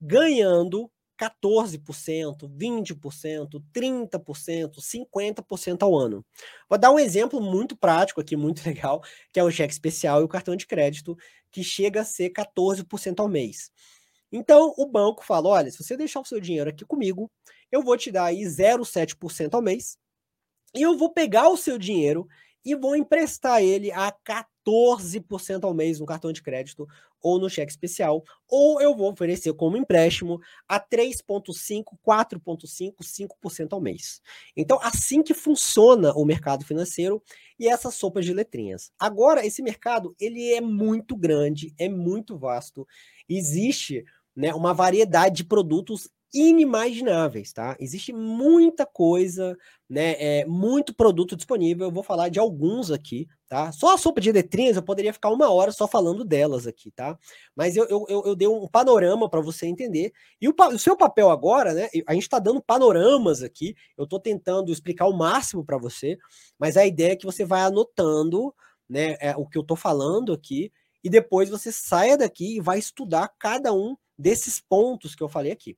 [0.00, 0.90] ganhando
[1.22, 6.24] 14%, 20%, 30%, 50% ao ano.
[6.68, 10.24] Vou dar um exemplo muito prático aqui, muito legal, que é o cheque especial e
[10.24, 11.16] o cartão de crédito,
[11.50, 13.70] que chega a ser 14% ao mês.
[14.32, 17.30] Então, o banco fala: olha, se você deixar o seu dinheiro aqui comigo,
[17.70, 19.96] eu vou te dar aí 0,7% ao mês,
[20.74, 22.26] e eu vou pegar o seu dinheiro
[22.64, 24.10] e vou emprestar ele a
[24.66, 26.88] 14% ao mês no cartão de crédito
[27.20, 33.80] ou no cheque especial, ou eu vou oferecer como empréstimo a 3,5%, 4,5%, 5% ao
[33.80, 34.20] mês.
[34.56, 37.22] Então, assim que funciona o mercado financeiro
[37.58, 38.90] e essas sopas de letrinhas.
[38.98, 42.86] Agora, esse mercado, ele é muito grande, é muito vasto,
[43.28, 47.76] existe né, uma variedade de produtos inimagináveis, tá?
[47.78, 49.56] Existe muita coisa,
[49.88, 50.14] né?
[50.18, 51.86] É, muito produto disponível.
[51.86, 53.70] Eu vou falar de alguns aqui, tá?
[53.70, 57.18] Só a sopa de letrinhas eu poderia ficar uma hora só falando delas aqui, tá?
[57.54, 60.12] Mas eu, eu, eu dei um panorama para você entender.
[60.40, 61.88] E o, o, seu papel agora, né?
[62.06, 63.74] A gente está dando panoramas aqui.
[63.96, 66.16] Eu estou tentando explicar o máximo para você,
[66.58, 68.54] mas a ideia é que você vai anotando,
[68.88, 69.16] né?
[69.20, 70.72] É, o que eu estou falando aqui.
[71.04, 75.52] E depois você saia daqui e vai estudar cada um desses pontos que eu falei
[75.52, 75.76] aqui.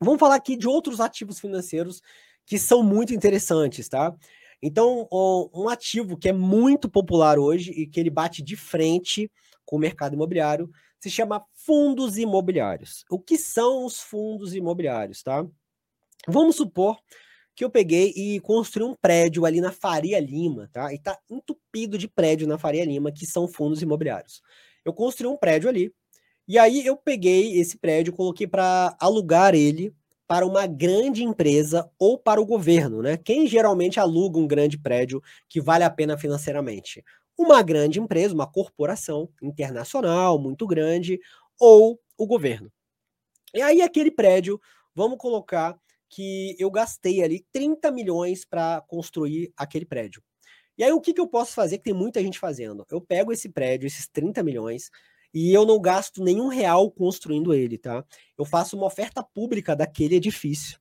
[0.00, 2.02] Vamos falar aqui de outros ativos financeiros
[2.44, 4.14] que são muito interessantes, tá?
[4.62, 5.08] Então,
[5.54, 9.30] um ativo que é muito popular hoje e que ele bate de frente
[9.64, 13.04] com o mercado imobiliário se chama fundos imobiliários.
[13.10, 15.46] O que são os fundos imobiliários, tá?
[16.26, 16.98] Vamos supor
[17.54, 20.92] que eu peguei e construí um prédio ali na Faria Lima, tá?
[20.92, 24.42] E tá entupido de prédio na Faria Lima, que são fundos imobiliários.
[24.84, 25.92] Eu construí um prédio ali,
[26.48, 29.94] e aí eu peguei esse prédio, coloquei para alugar ele
[30.26, 33.16] para uma grande empresa ou para o governo, né?
[33.16, 37.04] Quem geralmente aluga um grande prédio que vale a pena financeiramente?
[37.38, 41.20] Uma grande empresa, uma corporação internacional muito grande
[41.60, 42.72] ou o governo.
[43.54, 44.60] E aí aquele prédio,
[44.94, 45.78] vamos colocar
[46.08, 50.22] que eu gastei ali 30 milhões para construir aquele prédio.
[50.78, 52.84] E aí o que, que eu posso fazer que tem muita gente fazendo?
[52.90, 54.90] Eu pego esse prédio, esses 30 milhões,
[55.38, 58.02] e eu não gasto nenhum real construindo ele, tá?
[58.38, 60.80] Eu faço uma oferta pública daquele edifício.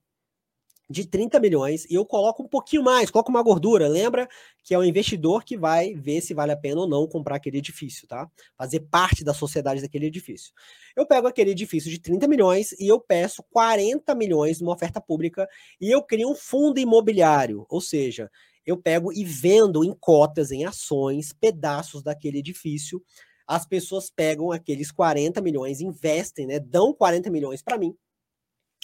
[0.89, 3.87] de 30 milhões e eu coloco um pouquinho mais, coloco uma gordura.
[3.87, 4.29] Lembra
[4.63, 7.57] que é o investidor que vai ver se vale a pena ou não comprar aquele
[7.57, 8.29] edifício, tá?
[8.55, 10.53] Fazer parte da sociedade daquele edifício.
[10.95, 15.49] Eu pego aquele edifício de 30 milhões e eu peço 40 milhões numa oferta pública
[15.81, 18.31] e eu crio um fundo imobiliário, ou seja,
[18.65, 23.03] eu pego e vendo em cotas, em ações, pedaços daquele edifício.
[23.47, 26.59] As pessoas pegam aqueles 40 milhões, investem, né?
[26.59, 27.95] Dão 40 milhões para mim.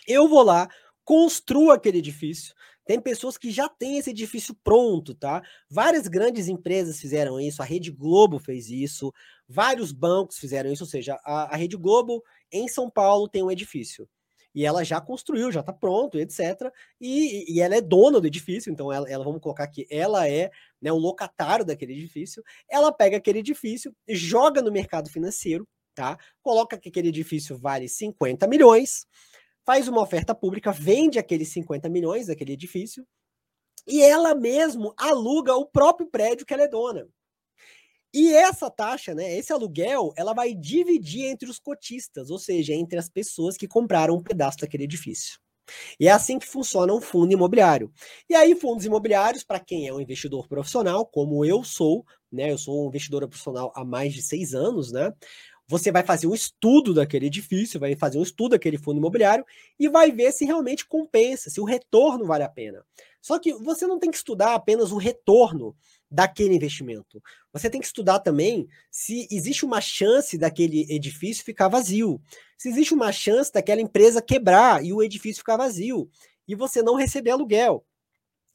[0.08, 0.68] Eu vou lá,
[1.04, 2.54] construa aquele edifício.
[2.86, 5.42] Tem pessoas que já têm esse edifício pronto, tá?
[5.70, 9.14] Várias grandes empresas fizeram isso, a Rede Globo fez isso,
[9.48, 13.52] vários bancos fizeram isso, ou seja, a, a Rede Globo em São Paulo tem um
[13.52, 14.10] edifício.
[14.54, 16.72] E ela já construiu, já está pronto, etc.
[17.00, 20.52] E, e, ela é dona do edifício, então ela, ela, vamos colocar aqui, ela é
[20.82, 22.44] né, o locatário daquele edifício.
[22.70, 26.18] Ela pega aquele edifício, joga no mercado financeiro, tá?
[26.42, 29.06] Coloca que aquele edifício vale 50 milhões,
[29.66, 33.06] faz uma oferta pública, vende aqueles 50 milhões daquele edifício,
[33.88, 37.08] e ela mesmo aluga o próprio prédio que ela é dona.
[38.14, 43.00] E essa taxa, né, esse aluguel, ela vai dividir entre os cotistas, ou seja, entre
[43.00, 45.40] as pessoas que compraram um pedaço daquele edifício.
[46.00, 47.92] E é assim que funciona um fundo imobiliário.
[48.30, 52.52] E aí, fundos imobiliários, para quem é um investidor profissional, como eu sou, né?
[52.52, 55.14] Eu sou um investidor profissional há mais de seis anos, né?
[55.68, 59.46] Você vai fazer um estudo daquele edifício, vai fazer um estudo daquele fundo imobiliário
[59.80, 62.84] e vai ver se realmente compensa, se o retorno vale a pena.
[63.22, 65.76] Só que você não tem que estudar apenas o retorno
[66.10, 67.22] daquele investimento.
[67.54, 72.20] Você tem que estudar também se existe uma chance daquele edifício ficar vazio,
[72.58, 76.10] se existe uma chance daquela empresa quebrar e o edifício ficar vazio
[76.48, 77.86] e você não receber aluguel.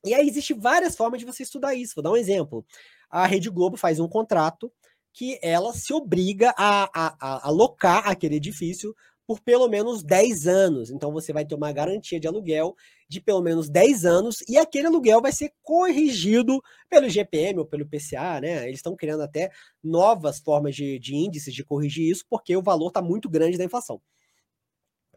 [0.05, 1.95] E aí existe várias formas de você estudar isso.
[1.95, 2.65] Vou dar um exemplo.
[3.09, 4.71] A Rede Globo faz um contrato
[5.13, 8.95] que ela se obriga a, a, a alocar aquele edifício
[9.27, 10.91] por pelo menos 10 anos.
[10.91, 12.77] Então você vai ter uma garantia de aluguel
[13.09, 17.87] de pelo menos 10 anos e aquele aluguel vai ser corrigido pelo GPM ou pelo
[17.87, 18.65] PCA, né?
[18.65, 19.51] Eles estão criando até
[19.83, 23.65] novas formas de, de índices de corrigir isso porque o valor está muito grande da
[23.65, 24.01] inflação.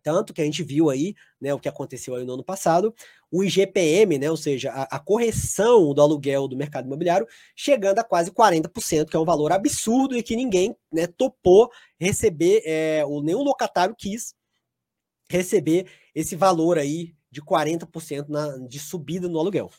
[0.01, 2.93] Tanto que a gente viu aí, né, o que aconteceu aí no ano passado,
[3.31, 8.03] o IGPM, né, ou seja, a, a, correção do aluguel do mercado imobiliário, chegando a
[8.03, 13.21] quase 40%, que é um valor absurdo e que ninguém né, topou receber, é, o,
[13.21, 14.33] nenhum locatário quis
[15.29, 19.69] receber esse valor aí de 40% na, de subida no aluguel.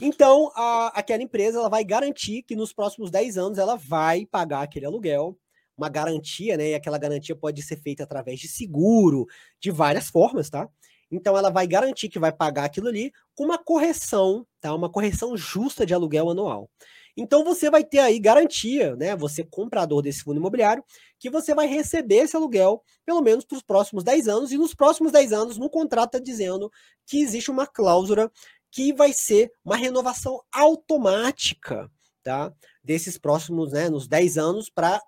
[0.00, 4.62] Então, a, aquela empresa ela vai garantir que nos próximos 10 anos ela vai pagar
[4.62, 5.36] aquele aluguel
[5.78, 6.70] uma garantia, né?
[6.70, 9.26] E aquela garantia pode ser feita através de seguro,
[9.60, 10.68] de várias formas, tá?
[11.10, 14.74] Então ela vai garantir que vai pagar aquilo ali com uma correção, tá?
[14.74, 16.68] Uma correção justa de aluguel anual.
[17.16, 19.16] Então você vai ter aí garantia, né?
[19.16, 20.84] Você comprador desse fundo imobiliário,
[21.18, 24.74] que você vai receber esse aluguel pelo menos para os próximos 10 anos, e nos
[24.74, 26.70] próximos 10 anos, no contrato está dizendo
[27.06, 28.30] que existe uma cláusula
[28.70, 31.90] que vai ser uma renovação automática,
[32.22, 32.52] tá?
[32.84, 35.00] Desses próximos, né, nos 10 anos, para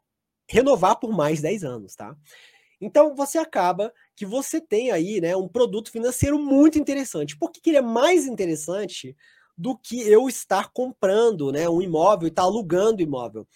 [0.51, 2.17] renovar por mais 10 anos, tá?
[2.81, 7.37] Então você acaba que você tem aí, né, um produto financeiro muito interessante.
[7.37, 9.17] Por que, que ele é mais interessante
[9.57, 13.47] do que eu estar comprando, né, um imóvel e estar alugando imóvel?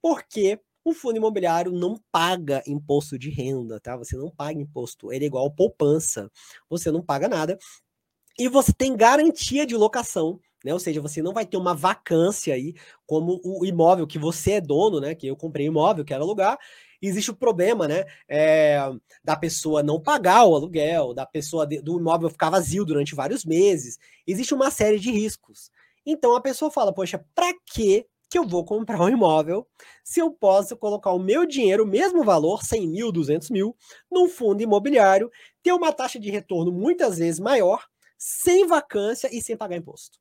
[0.00, 3.96] Porque o fundo imobiliário não paga imposto de renda, tá?
[3.96, 6.30] Você não paga imposto, ele é igual poupança.
[6.68, 7.58] Você não paga nada.
[8.38, 10.72] E você tem garantia de locação né?
[10.72, 12.74] Ou seja, você não vai ter uma vacância aí,
[13.06, 15.14] como o imóvel que você é dono, né?
[15.14, 16.58] Que eu comprei imóvel, quero alugar.
[17.02, 18.04] Existe o problema, né?
[18.26, 18.78] É,
[19.22, 23.98] da pessoa não pagar o aluguel, da pessoa do imóvel ficar vazio durante vários meses.
[24.26, 25.70] Existe uma série de riscos.
[26.06, 29.64] Então a pessoa fala, poxa, para que que eu vou comprar um imóvel
[30.02, 33.76] se eu posso colocar o meu dinheiro, o mesmo valor, 100 mil, 200 mil,
[34.10, 35.30] num fundo imobiliário,
[35.62, 40.18] ter uma taxa de retorno muitas vezes maior, sem vacância e sem pagar imposto.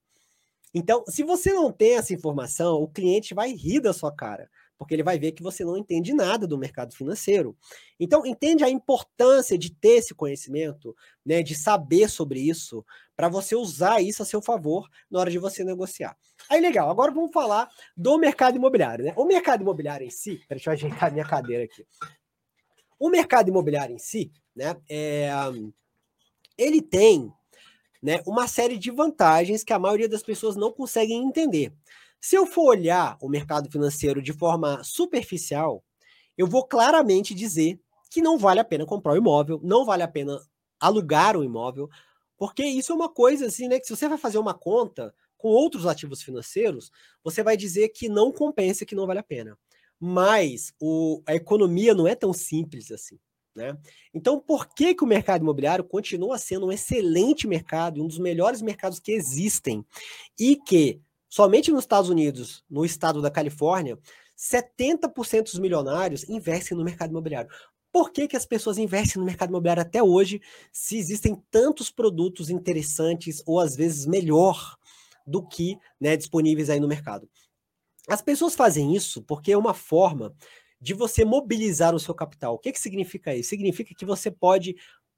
[0.74, 4.96] Então, se você não tem essa informação, o cliente vai rir da sua cara, porque
[4.96, 7.56] ele vai ver que você não entende nada do mercado financeiro.
[8.00, 12.84] Então, entende a importância de ter esse conhecimento, né, de saber sobre isso,
[13.16, 16.18] para você usar isso a seu favor na hora de você negociar.
[16.50, 19.06] Aí, legal, agora vamos falar do mercado imobiliário.
[19.06, 19.14] Né?
[19.16, 21.86] O mercado imobiliário em si, deixa eu ajeitar minha cadeira aqui.
[22.98, 25.30] O mercado imobiliário em si, né, é,
[26.58, 27.32] ele tem
[28.04, 31.74] né, uma série de vantagens que a maioria das pessoas não conseguem entender.
[32.20, 35.82] Se eu for olhar o mercado financeiro de forma superficial,
[36.38, 37.80] eu vou claramente dizer
[38.12, 40.38] que não vale a pena comprar um imóvel, não vale a pena
[40.80, 41.90] alugar um imóvel,
[42.38, 45.48] porque isso é uma coisa assim, né, que se você vai fazer uma conta com
[45.48, 46.92] outros ativos financeiros,
[47.24, 49.58] você vai dizer que não compensa, que não vale a pena.
[49.98, 53.18] Mas o, a economia não é tão simples assim.
[53.56, 53.78] Né?
[54.14, 58.62] Então, por que, que o mercado imobiliário continua sendo um excelente mercado, um dos melhores
[58.62, 59.86] mercados que existem,
[60.40, 61.00] e que
[61.30, 63.98] somente nos Estados Unidos, no estado da Califórnia,
[64.38, 67.50] 70% dos milionários investem no mercado imobiliário.
[67.92, 70.42] Por que, que as pessoas investem no mercado imobiliário até hoje,
[70.72, 74.78] se existem tantos produtos interessantes ou às vezes melhor
[75.28, 77.30] do que né, disponíveis aí no mercado?
[78.08, 80.36] As pessoas fazem isso porque é uma forma
[80.84, 82.56] de você mobilizar o seu capital.
[82.56, 83.50] O que, que significa isso?
[83.50, 84.76] Significa que você pode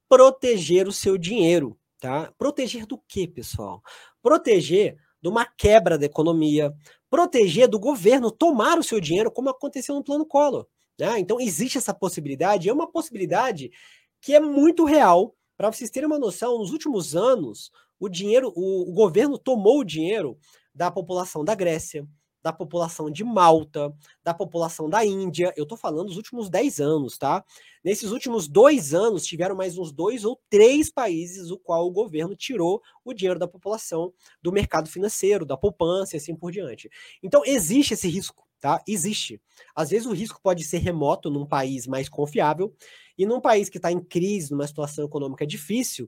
[0.07, 2.32] proteger o seu dinheiro, tá?
[2.38, 3.82] Proteger do que, pessoal?
[4.22, 6.72] Proteger de uma quebra da economia,
[7.09, 10.68] proteger do governo tomar o seu dinheiro, como aconteceu no plano Collor.
[10.99, 11.18] Né?
[11.18, 13.72] Então, existe essa possibilidade, é uma possibilidade
[14.22, 15.36] que é muito real.
[15.57, 19.86] Para vocês terem uma noção, nos últimos anos, o dinheiro, o, o governo tomou o
[19.86, 20.38] dinheiro
[20.76, 22.07] da população da Grécia,
[22.46, 23.91] da população de Malta,
[24.24, 25.52] da população da Índia.
[25.58, 27.43] Eu estou falando dos últimos 10 anos, tá?
[27.84, 32.36] Nesses últimos dois anos, tiveram mais uns dois ou três países o qual o governo
[32.36, 36.88] tirou o dinheiro da população do mercado financeiro, da poupança e assim por diante.
[37.24, 38.80] Então, existe esse risco, tá?
[38.88, 39.41] Existe.
[39.76, 42.72] Às vezes o risco pode ser remoto num país mais confiável,
[43.18, 46.08] e num país que está em crise, numa situação econômica difícil,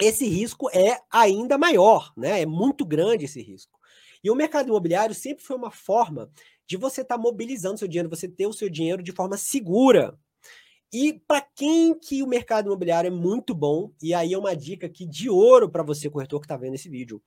[0.00, 2.42] esse risco é ainda maior, né?
[2.42, 3.77] É muito grande esse risco.
[4.22, 6.30] E o mercado imobiliário sempre foi uma forma
[6.66, 10.18] de você estar tá mobilizando seu dinheiro, você ter o seu dinheiro de forma segura.
[10.92, 14.86] E para quem que o mercado imobiliário é muito bom, e aí é uma dica
[14.86, 17.22] aqui de ouro para você, corretor que está vendo esse vídeo.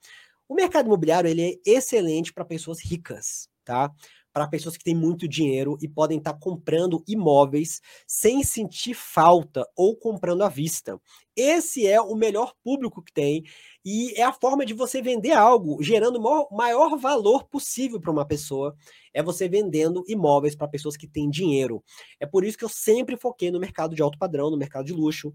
[0.47, 3.91] O mercado imobiliário ele é excelente para pessoas ricas, tá?
[4.33, 9.65] Para pessoas que têm muito dinheiro e podem estar tá comprando imóveis sem sentir falta
[9.75, 10.99] ou comprando à vista.
[11.35, 13.43] Esse é o melhor público que tem
[13.83, 18.25] e é a forma de você vender algo, gerando o maior, valor possível para uma
[18.25, 18.75] pessoa.
[19.13, 21.83] É você vendendo imóveis para pessoas que têm dinheiro.
[22.19, 24.93] É por isso que eu sempre foquei no mercado de alto padrão, no mercado de
[24.93, 25.33] luxo.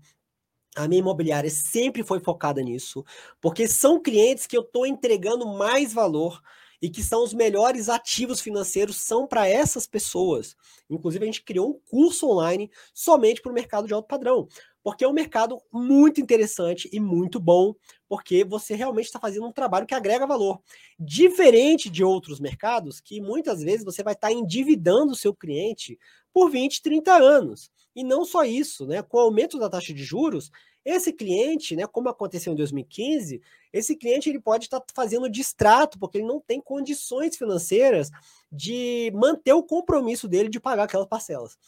[0.77, 3.03] A minha imobiliária sempre foi focada nisso,
[3.41, 6.43] porque são clientes que eu estou entregando mais valor
[6.81, 10.57] e que são os melhores ativos financeiros são para essas pessoas.
[10.89, 14.49] Inclusive, a gente criou um curso online somente para o mercado de alto padrão,
[14.83, 17.74] porque é um mercado muito interessante e muito bom,
[18.09, 20.61] porque você realmente está fazendo um trabalho que agrega valor.
[20.99, 25.99] Diferente de outros mercados, que muitas vezes você vai estar tá endividando o seu cliente
[26.33, 27.70] por 20, 30 anos.
[27.97, 29.03] E não só isso, né?
[29.03, 30.51] Com o aumento da taxa de juros,
[30.87, 35.99] esse cliente, né, como aconteceu em 2015, esse cliente ele pode estar tá fazendo distrato,
[35.99, 38.09] porque ele não tem condições financeiras
[38.53, 41.59] de manter o compromisso dele de pagar aquelas parcelas.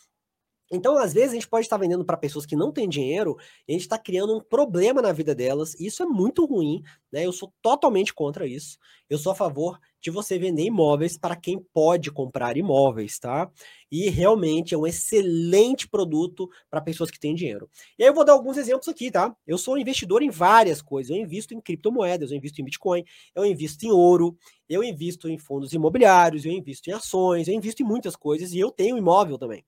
[0.70, 3.72] Então, às vezes, a gente pode estar vendendo para pessoas que não têm dinheiro e
[3.72, 7.24] a gente está criando um problema na vida delas, e isso é muito ruim, né?
[7.24, 8.78] Eu sou totalmente contra isso.
[9.08, 13.50] Eu sou a favor de você vender imóveis para quem pode comprar imóveis, tá?
[13.90, 17.68] E realmente é um excelente produto para pessoas que têm dinheiro.
[17.98, 19.34] E aí eu vou dar alguns exemplos aqui, tá?
[19.46, 21.10] Eu sou investidor em várias coisas.
[21.10, 23.04] Eu invisto em criptomoedas, eu invisto em Bitcoin,
[23.34, 24.36] eu invisto em ouro,
[24.68, 28.58] eu invisto em fundos imobiliários, eu invisto em ações, eu invisto em muitas coisas e
[28.58, 29.64] eu tenho imóvel também.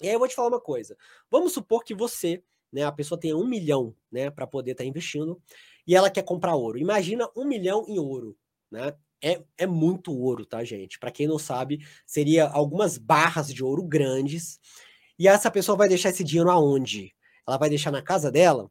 [0.00, 0.96] E aí eu vou te falar uma coisa.
[1.30, 2.42] Vamos supor que você,
[2.72, 5.40] né, a pessoa tenha um milhão, né, para poder estar tá investindo
[5.86, 6.78] e ela quer comprar ouro.
[6.78, 8.36] Imagina um milhão em ouro,
[8.70, 8.94] né?
[9.22, 10.98] É, é muito ouro, tá, gente?
[10.98, 14.60] Para quem não sabe, seria algumas barras de ouro grandes.
[15.18, 17.14] E essa pessoa vai deixar esse dinheiro aonde?
[17.46, 18.70] Ela vai deixar na casa dela?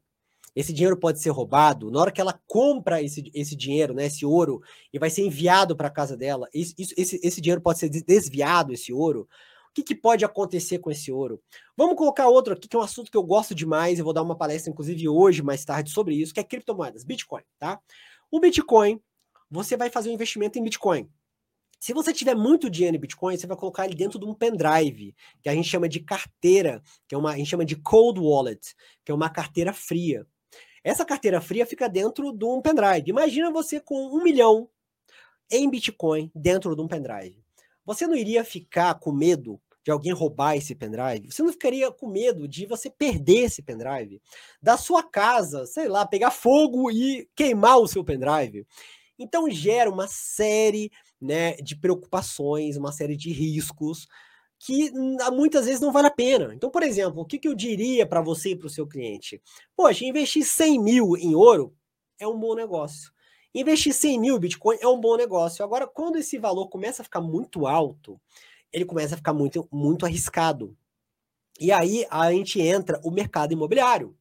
[0.54, 1.90] Esse dinheiro pode ser roubado.
[1.90, 4.62] Na hora que ela compra esse, esse dinheiro, né, esse ouro,
[4.92, 8.72] e vai ser enviado para a casa dela, isso, esse, esse dinheiro pode ser desviado,
[8.72, 9.28] esse ouro
[9.76, 11.42] que, que pode acontecer com esse ouro?
[11.76, 14.22] Vamos colocar outro aqui, que é um assunto que eu gosto demais, eu vou dar
[14.22, 17.78] uma palestra, inclusive, hoje, mais tarde, sobre isso, que é criptomoedas, Bitcoin, tá?
[18.30, 18.98] O Bitcoin,
[19.50, 21.10] você vai fazer um investimento em Bitcoin.
[21.78, 25.14] Se você tiver muito dinheiro em Bitcoin, você vai colocar ele dentro de um pendrive,
[25.42, 28.74] que a gente chama de carteira, que é uma, a gente chama de cold wallet,
[29.04, 30.26] que é uma carteira fria.
[30.82, 33.10] Essa carteira fria fica dentro de um pendrive.
[33.10, 34.70] Imagina você com um milhão
[35.50, 37.44] em Bitcoin dentro de um pendrive.
[37.84, 41.30] Você não iria ficar com medo de alguém roubar esse pendrive?
[41.30, 44.20] Você não ficaria com medo de você perder esse pendrive?
[44.60, 48.66] Da sua casa, sei lá, pegar fogo e queimar o seu pendrive?
[49.16, 54.08] Então gera uma série né, de preocupações, uma série de riscos
[54.58, 54.90] que
[55.32, 56.52] muitas vezes não vale a pena.
[56.52, 59.40] Então, por exemplo, o que, que eu diria para você e para o seu cliente?
[59.76, 61.72] Poxa, investir 100 mil em ouro
[62.18, 63.12] é um bom negócio.
[63.54, 65.64] Investir 100 mil Bitcoin é um bom negócio.
[65.64, 68.20] Agora, quando esse valor começa a ficar muito alto,
[68.72, 70.76] ele começa a ficar muito, muito arriscado.
[71.60, 74.16] E aí a gente entra o mercado imobiliário.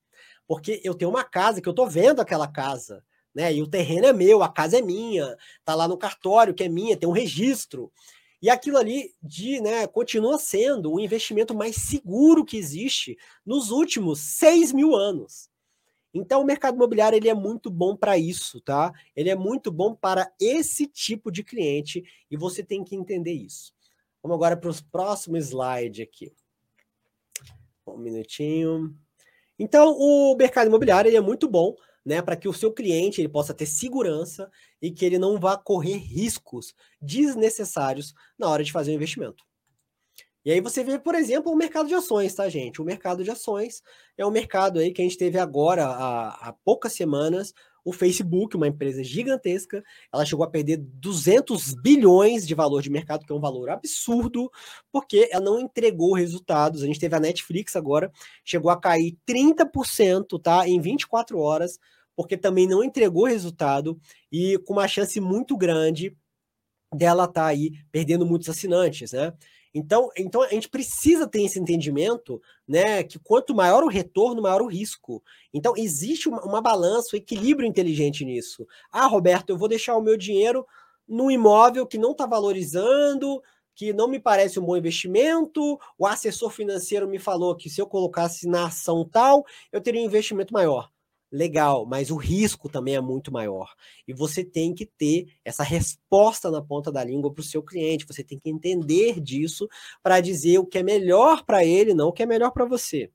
[0.48, 3.54] Porque eu tenho uma casa que eu estou vendo aquela casa, né?
[3.54, 6.70] E o terreno é meu, a casa é minha, tá lá no cartório que é
[6.70, 7.92] minha, tem um registro.
[8.42, 14.20] E aquilo ali de, né, continua sendo o investimento mais seguro que existe nos últimos
[14.20, 15.50] 6 mil anos.
[16.14, 18.94] Então, o mercado imobiliário ele é muito bom para isso, tá?
[19.14, 23.75] Ele é muito bom para esse tipo de cliente e você tem que entender isso.
[24.26, 26.34] Vamos agora para os próximos slides aqui.
[27.86, 28.98] Um minutinho.
[29.60, 33.30] Então, o mercado imobiliário ele é muito bom né, para que o seu cliente ele
[33.30, 34.50] possa ter segurança
[34.82, 39.44] e que ele não vá correr riscos desnecessários na hora de fazer o investimento.
[40.44, 42.82] E aí você vê, por exemplo, o mercado de ações, tá, gente?
[42.82, 43.84] O mercado de ações
[44.18, 47.54] é um mercado aí que a gente teve agora há, há poucas semanas
[47.86, 53.24] o Facebook, uma empresa gigantesca, ela chegou a perder 200 bilhões de valor de mercado,
[53.24, 54.52] que é um valor absurdo,
[54.92, 56.82] porque ela não entregou resultados.
[56.82, 58.12] A gente teve a Netflix agora,
[58.44, 61.80] chegou a cair 30%, tá, em 24 horas,
[62.16, 64.00] porque também não entregou resultado
[64.32, 66.18] e com uma chance muito grande
[66.94, 69.34] dela tá aí perdendo muitos assinantes, né?
[69.78, 73.04] Então, então a gente precisa ter esse entendimento, né?
[73.04, 75.22] Que quanto maior o retorno, maior o risco.
[75.54, 78.66] Então, existe uma, uma balança, um equilíbrio inteligente nisso.
[78.90, 80.66] Ah, Roberto, eu vou deixar o meu dinheiro
[81.06, 83.44] no imóvel que não está valorizando,
[83.76, 85.78] que não me parece um bom investimento.
[86.00, 90.06] O assessor financeiro me falou que se eu colocasse na ação tal, eu teria um
[90.06, 90.90] investimento maior
[91.36, 93.74] legal, mas o risco também é muito maior.
[94.08, 98.06] E você tem que ter essa resposta na ponta da língua para o seu cliente.
[98.08, 99.68] Você tem que entender disso
[100.02, 103.12] para dizer o que é melhor para ele, não o que é melhor para você.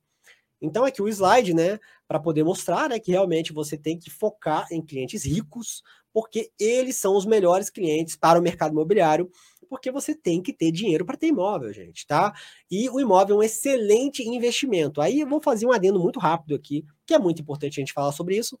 [0.61, 4.67] Então, aqui o slide, né, para poder mostrar né, que realmente você tem que focar
[4.71, 5.81] em clientes ricos,
[6.13, 9.29] porque eles são os melhores clientes para o mercado imobiliário
[9.71, 12.33] porque você tem que ter dinheiro para ter imóvel, gente, tá?
[12.69, 14.99] E o imóvel é um excelente investimento.
[14.99, 17.93] Aí eu vou fazer um adendo muito rápido aqui, que é muito importante a gente
[17.93, 18.59] falar sobre isso,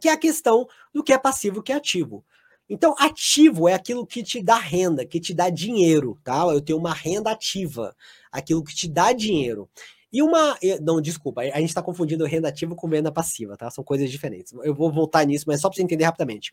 [0.00, 2.24] que é a questão do que é passivo e que é ativo.
[2.68, 6.42] Então, ativo é aquilo que te dá renda, que te dá dinheiro, tá?
[6.42, 7.92] Eu tenho uma renda ativa,
[8.30, 9.68] aquilo que te dá dinheiro.
[10.12, 10.58] E uma.
[10.82, 13.70] Não, desculpa, a gente está confundindo renda ativa com venda passiva, tá?
[13.70, 14.52] São coisas diferentes.
[14.64, 16.52] Eu vou voltar nisso, mas só para você entender rapidamente.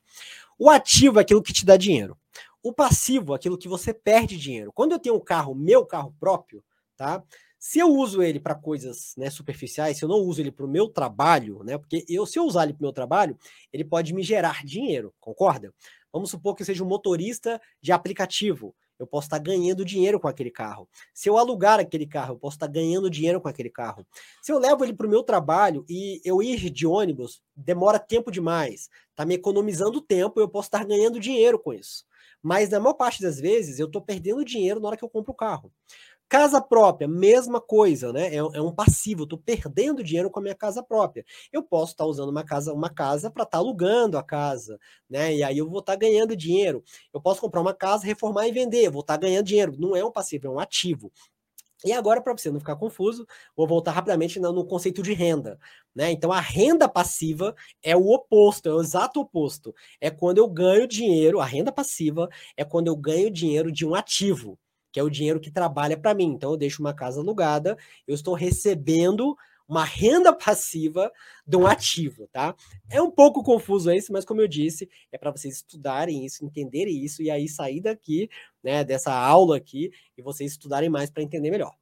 [0.57, 2.17] O ativo é aquilo que te dá dinheiro.
[2.61, 4.71] O passivo, aquilo que você perde dinheiro.
[4.71, 6.63] Quando eu tenho um carro, meu carro próprio,
[6.95, 7.23] tá?
[7.59, 10.69] Se eu uso ele para coisas né, superficiais, se eu não uso ele para o
[10.69, 11.77] meu trabalho, né?
[11.77, 13.37] Porque eu, se eu usar ele para o meu trabalho,
[13.73, 15.73] ele pode me gerar dinheiro, concorda?
[16.13, 18.75] Vamos supor que eu seja um motorista de aplicativo.
[18.99, 20.89] Eu posso estar ganhando dinheiro com aquele carro.
[21.13, 24.05] Se eu alugar aquele carro, eu posso estar ganhando dinheiro com aquele carro.
[24.41, 28.31] Se eu levo ele para o meu trabalho e eu ir de ônibus, demora tempo
[28.31, 32.05] demais, está me economizando tempo, eu posso estar ganhando dinheiro com isso.
[32.41, 35.31] Mas na maior parte das vezes eu estou perdendo dinheiro na hora que eu compro
[35.31, 35.71] o carro.
[36.29, 38.27] Casa própria, mesma coisa, né?
[38.33, 41.25] É, é um passivo, tô perdendo dinheiro com a minha casa própria.
[41.53, 44.77] Eu posso estar tá usando uma casa, uma casa para estar tá alugando a casa,
[45.09, 45.33] né?
[45.35, 46.83] E aí eu vou estar tá ganhando dinheiro.
[47.13, 49.73] Eu posso comprar uma casa, reformar e vender, vou estar tá ganhando dinheiro.
[49.77, 51.11] Não é um passivo, é um ativo.
[51.85, 53.25] E agora, para você não ficar confuso,
[53.55, 55.57] vou voltar rapidamente no, no, conceito de renda.
[55.95, 56.11] Né?
[56.11, 59.73] Então, a renda passiva é o oposto, é o exato oposto.
[60.01, 63.95] É quando eu ganho dinheiro, a renda passiva é quando eu ganho dinheiro de um
[63.95, 64.59] ativo
[64.97, 66.25] que é o dinheiro que trabalha para mim.
[66.25, 67.77] Então, eu deixo uma casa alugada,
[68.07, 69.37] eu estou recebendo
[69.67, 71.11] uma renda passiva
[71.45, 72.55] de um ativo, tá?
[72.89, 76.97] É um pouco confuso isso, mas como eu disse, é para vocês estudarem isso, entenderem
[76.97, 78.27] isso e aí sair daqui,
[78.63, 81.75] né, dessa aula aqui e vocês estudarem mais para entender melhor.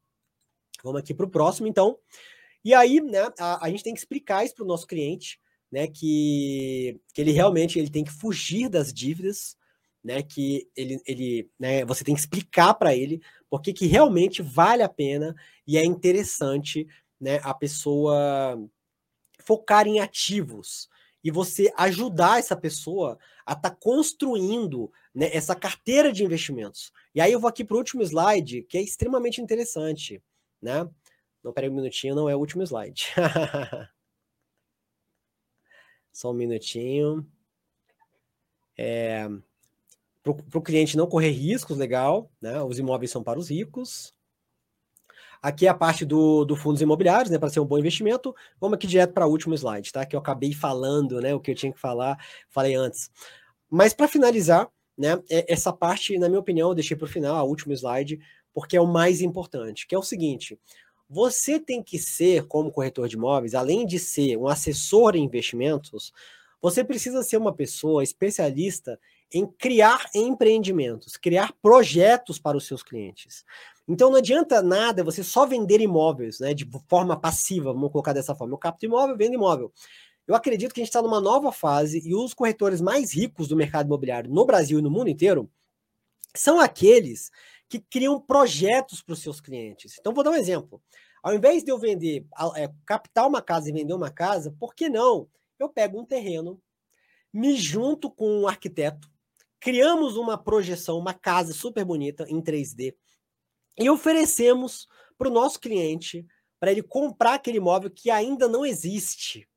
[0.84, 1.98] Vamos aqui para o próximo, então.
[2.66, 5.40] E aí, né, a, a gente tem que explicar isso para o nosso cliente,
[5.72, 9.56] né, que, que ele realmente ele tem que fugir das dívidas,
[10.06, 14.44] né, que ele, ele né, você tem que explicar para ele por que, que realmente
[14.44, 15.36] vale a pena
[15.66, 16.88] e é interessante
[17.20, 18.56] né, a pessoa
[19.44, 20.88] focar em ativos
[21.24, 26.94] e você ajudar essa pessoa a estar tá construindo né, essa carteira de investimentos.
[27.16, 30.22] E aí eu vou aqui para o último slide, que é extremamente interessante.
[30.62, 30.88] Né?
[31.44, 33.08] Não, peraí um minutinho, não é o último slide.
[36.14, 37.28] Só um minutinho.
[38.78, 39.28] É,
[40.34, 42.62] para o cliente não correr riscos, legal, né?
[42.64, 44.12] Os imóveis são para os ricos.
[45.42, 47.38] Aqui é a parte do, do fundos imobiliários, né?
[47.38, 48.34] Para ser um bom investimento.
[48.60, 50.04] Vamos aqui direto para o último slide, tá?
[50.04, 51.36] Que eu acabei falando, né?
[51.36, 52.18] O que eu tinha que falar,
[52.50, 53.12] falei antes.
[53.70, 54.68] Mas para finalizar,
[54.98, 55.22] né?
[55.30, 58.20] É, essa parte, na minha opinião, eu deixei para o final, a último slide,
[58.52, 60.60] porque é o mais importante, que é o seguinte:
[61.08, 66.12] você tem que ser, como corretor de imóveis, além de ser um assessor em investimentos,
[66.60, 69.00] você precisa ser uma pessoa especialista
[69.34, 73.44] em criar empreendimentos, criar projetos para os seus clientes.
[73.88, 78.36] Então não adianta nada você só vender imóveis, né, de forma passiva, vamos colocar dessa
[78.36, 78.54] forma.
[78.54, 79.72] Eu capto imóvel, vendo imóvel.
[80.28, 83.56] Eu acredito que a gente está numa nova fase e os corretores mais ricos do
[83.56, 85.50] mercado imobiliário no Brasil e no mundo inteiro
[86.36, 87.32] são aqueles
[87.70, 89.98] que criam projetos para os seus clientes.
[90.00, 90.82] Então, vou dar um exemplo.
[91.24, 94.90] Ao invés de eu vender, é, captar uma casa e vender uma casa, por que
[94.90, 95.28] não?
[95.58, 96.62] Eu pego um terreno,
[97.34, 99.10] me junto com um arquiteto,
[99.60, 102.96] criamos uma projeção, uma casa super bonita em 3D
[103.78, 104.88] e oferecemos
[105.18, 106.26] para o nosso cliente
[106.60, 109.48] para ele comprar aquele imóvel que ainda não existe.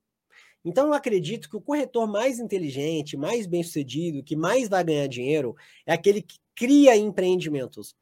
[0.64, 5.06] Então eu acredito que o corretor mais inteligente, mais bem sucedido, que mais vai ganhar
[5.06, 5.54] dinheiro,
[5.86, 7.96] é aquele que cria empreendimentos.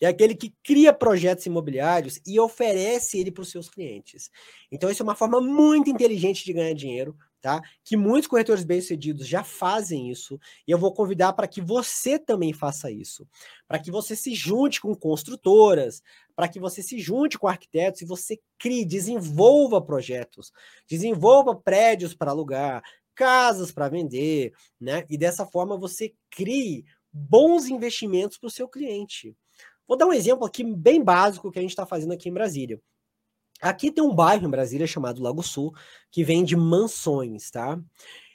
[0.00, 4.30] É aquele que cria projetos imobiliários e oferece ele para os seus clientes.
[4.70, 7.60] Então, isso é uma forma muito inteligente de ganhar dinheiro, tá?
[7.84, 12.52] Que muitos corretores bem-sucedidos já fazem isso, e eu vou convidar para que você também
[12.52, 13.28] faça isso,
[13.66, 16.02] para que você se junte com construtoras,
[16.36, 20.52] para que você se junte com arquitetos e você crie, desenvolva projetos,
[20.88, 22.82] desenvolva prédios para alugar,
[23.14, 25.04] casas para vender, né?
[25.10, 29.36] E dessa forma você crie bons investimentos para o seu cliente.
[29.86, 32.80] Vou dar um exemplo aqui bem básico que a gente está fazendo aqui em Brasília.
[33.62, 35.72] Aqui tem um bairro em Brasília chamado Lago Sul,
[36.10, 37.78] que vende mansões, tá?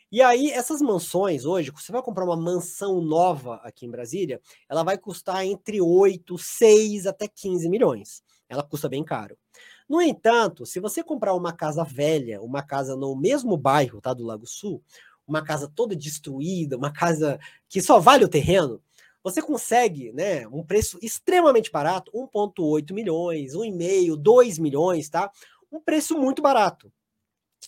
[0.10, 4.84] E aí, essas mansões, hoje, você vai comprar uma mansão nova aqui em Brasília, ela
[4.84, 8.24] vai custar entre 8, 6 até 15 milhões.
[8.48, 9.38] Ela custa bem caro.
[9.90, 14.24] No entanto, se você comprar uma casa velha, uma casa no mesmo bairro, tá, do
[14.24, 14.82] Lago Sul,
[15.28, 18.82] uma casa toda destruída, uma casa que só vale o terreno,
[19.30, 25.30] você consegue, né, um preço extremamente barato, 1.8 milhões, 1,5, 2 milhões, tá?
[25.72, 26.92] Um preço muito barato.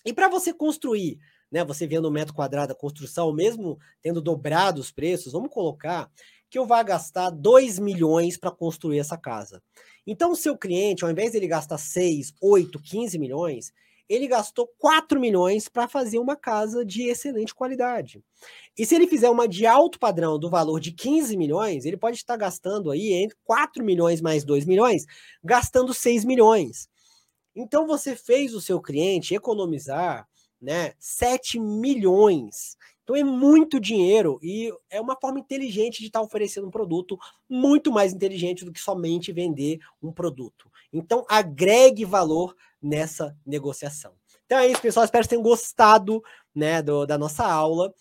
[0.04, 1.18] E para você construir,
[1.50, 6.10] né, você vendo o metro quadrado a construção, mesmo tendo dobrado os preços, vamos colocar
[6.48, 9.62] que eu vá gastar 2 milhões para construir essa casa.
[10.06, 13.72] Então, o seu cliente, ao invés de ele gastar 6, 8, 15 milhões,
[14.10, 18.20] ele gastou 4 milhões para fazer uma casa de excelente qualidade.
[18.76, 22.16] E se ele fizer uma de alto padrão do valor de 15 milhões, ele pode
[22.16, 25.06] estar gastando aí entre 4 milhões mais 2 milhões,
[25.44, 26.88] gastando 6 milhões.
[27.54, 30.26] Então você fez o seu cliente economizar
[30.60, 32.76] né, 7 milhões.
[33.10, 37.90] Então é muito dinheiro e é uma forma inteligente de estar oferecendo um produto muito
[37.90, 40.70] mais inteligente do que somente vender um produto.
[40.92, 44.12] Então agregue valor nessa negociação.
[44.46, 45.04] Então é isso, pessoal.
[45.04, 46.22] Espero que tenham gostado
[46.54, 47.92] né, do, da nossa aula.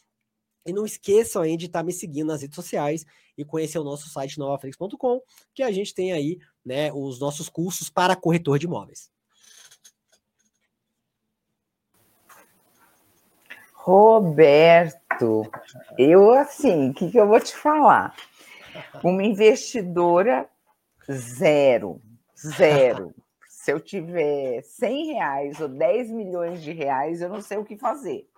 [0.64, 3.04] E não esqueçam aí de estar me seguindo nas redes sociais
[3.36, 5.24] e conhecer o nosso site novaflix.com,
[5.56, 9.10] que a gente tem aí né, os nossos cursos para corretor de imóveis.
[13.82, 15.50] Roberto,
[15.98, 18.14] eu assim, o que, que eu vou te falar?
[19.02, 20.50] Uma investidora
[21.10, 22.02] zero,
[22.38, 23.16] zero.
[23.48, 27.78] Se eu tiver 100 reais ou 10 milhões de reais, eu não sei o que
[27.78, 28.30] fazer.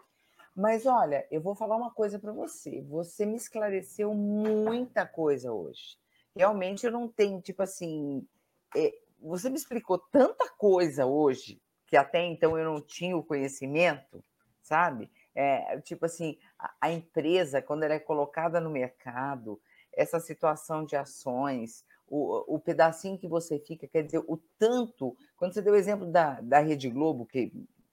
[0.56, 2.82] Mas olha, eu vou falar uma coisa para você.
[2.84, 5.98] Você me esclareceu muita coisa hoje.
[6.36, 8.28] Realmente eu não tenho, tipo assim.
[8.76, 14.24] É, você me explicou tanta coisa hoje que até então eu não tinha o conhecimento,
[14.62, 15.10] sabe?
[15.34, 19.60] É, tipo assim, a, a empresa, quando ela é colocada no mercado,
[19.94, 25.16] essa situação de ações, o, o pedacinho que você fica, quer dizer, o tanto.
[25.38, 27.52] Quando você deu o exemplo da, da Rede Globo, que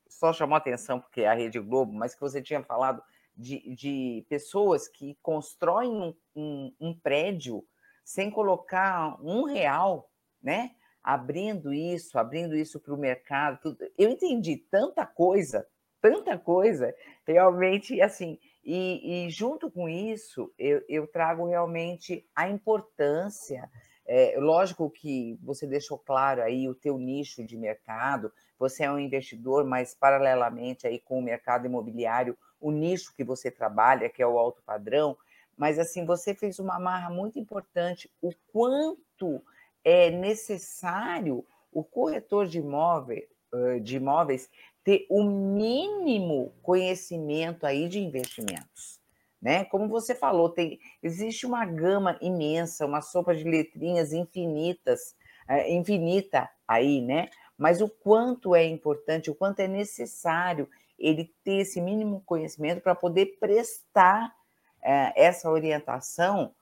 [0.09, 3.03] só chamou atenção porque é a Rede Globo, mas que você tinha falado
[3.37, 7.65] de, de pessoas que constroem um, um, um prédio
[8.05, 10.11] sem colocar um real,
[10.43, 10.73] né?
[11.03, 13.61] Abrindo isso, abrindo isso para o mercado.
[13.61, 13.79] Tudo.
[13.97, 15.67] Eu entendi tanta coisa,
[16.01, 16.95] tanta coisa,
[17.27, 18.39] realmente assim.
[18.65, 23.71] E, e junto com isso, eu, eu trago realmente a importância
[24.09, 28.99] é, lógico que você deixou claro aí o teu nicho de mercado, você é um
[28.99, 34.27] investidor, mas paralelamente aí com o mercado imobiliário, o nicho que você trabalha, que é
[34.27, 35.15] o alto padrão,
[35.59, 39.43] mas assim, você fez uma marra muito importante, o quanto
[39.85, 43.23] é necessário o corretor de, imóvel,
[43.83, 44.49] de imóveis
[44.89, 48.99] ter o mínimo conhecimento aí de investimentos
[49.41, 49.65] né?
[49.65, 55.15] Como você falou, tem, existe uma gama imensa, uma sopa de letrinhas infinitas,
[55.49, 57.29] é, infinita aí, né?
[57.57, 60.69] Mas o quanto é importante, o quanto é necessário
[60.99, 64.35] ele ter esse mínimo conhecimento para poder prestar
[64.83, 66.53] é, essa orientação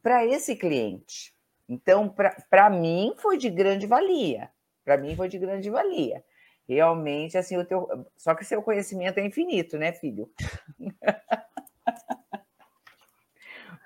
[0.00, 1.34] para esse cliente.
[1.68, 2.14] Então,
[2.48, 4.50] para mim, foi de grande valia.
[4.84, 6.24] Para mim, foi de grande valia.
[6.68, 7.88] Realmente, assim, o teu.
[8.16, 10.30] Só que seu conhecimento é infinito, né, filho?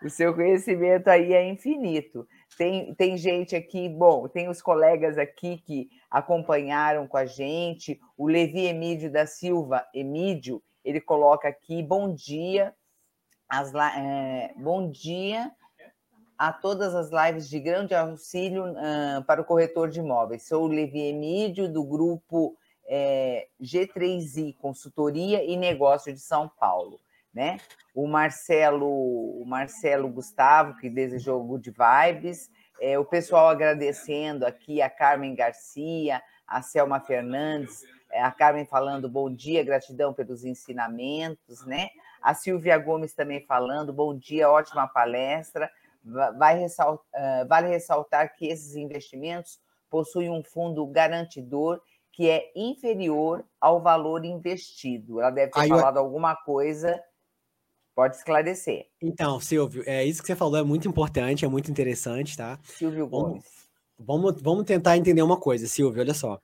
[0.03, 2.29] o seu conhecimento aí é infinito.
[2.57, 8.27] Tem, tem gente aqui, bom, tem os colegas aqui que acompanharam com a gente, o
[8.27, 12.75] Levi Emídio da Silva, Emídio, ele coloca aqui, bom dia,
[13.49, 15.51] as, é, bom dia,
[16.39, 20.47] a todas as lives de grande auxílio uh, para o corretor de imóveis.
[20.47, 22.57] Sou o Levi Emídio, do grupo
[22.89, 27.01] é, G3I, Consultoria e Negócio de São Paulo.
[27.35, 27.59] Né?
[27.95, 34.89] O Marcelo, o Marcelo Gustavo, que desejou good vibes, é, o pessoal agradecendo aqui, a
[34.89, 41.89] Carmen Garcia, a Selma Fernandes, é, a Carmen falando bom dia, gratidão pelos ensinamentos, né?
[42.23, 45.71] A Silvia Gomes também falando bom dia, ótima palestra.
[46.39, 49.61] Vai ressaltar, vale ressaltar que esses investimentos
[49.91, 51.81] possuem um fundo garantidor
[52.17, 55.21] que é inferior ao valor investido.
[55.21, 56.03] Ela deve ter Aí falado eu...
[56.03, 56.99] alguma coisa,
[57.95, 58.87] pode esclarecer.
[59.03, 62.59] Então, Silvio, é isso que você falou é muito importante, é muito interessante, tá?
[62.65, 63.45] Silvio Gomes.
[63.99, 66.41] Vamos, vamos, vamos tentar entender uma coisa, Silvio, olha só.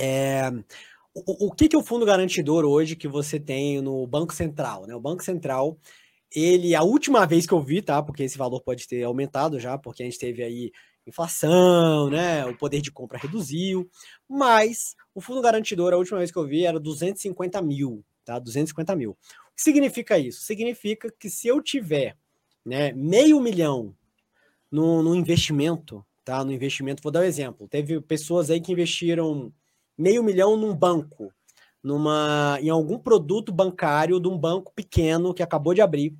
[0.00, 0.50] É,
[1.14, 4.86] o, o que, que é o fundo garantidor hoje que você tem no Banco Central?
[4.86, 4.94] Né?
[4.94, 5.78] O Banco Central,
[6.34, 8.02] ele, a última vez que eu vi, tá?
[8.02, 10.72] Porque esse valor pode ter aumentado já, porque a gente teve aí
[11.08, 12.44] inflação, né?
[12.46, 13.88] O poder de compra reduziu,
[14.28, 18.38] mas o fundo garantidor, a última vez que eu vi, era 250 mil, tá?
[18.38, 19.12] 250 mil.
[19.12, 19.16] O
[19.56, 20.42] que significa isso?
[20.42, 22.16] Significa que se eu tiver
[22.64, 23.94] né, meio milhão
[24.70, 26.44] no, no investimento, tá?
[26.44, 27.66] No investimento, vou dar um exemplo.
[27.66, 29.52] Teve pessoas aí que investiram
[29.96, 31.32] meio milhão num banco,
[31.82, 36.14] numa, em algum produto bancário de um banco pequeno que acabou de abrir,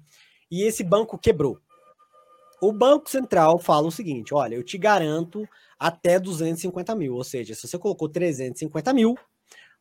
[0.51, 1.61] e esse banco quebrou.
[2.61, 5.48] O Banco Central fala o seguinte: olha, eu te garanto
[5.78, 9.14] até 250 mil, ou seja, se você colocou 350 mil,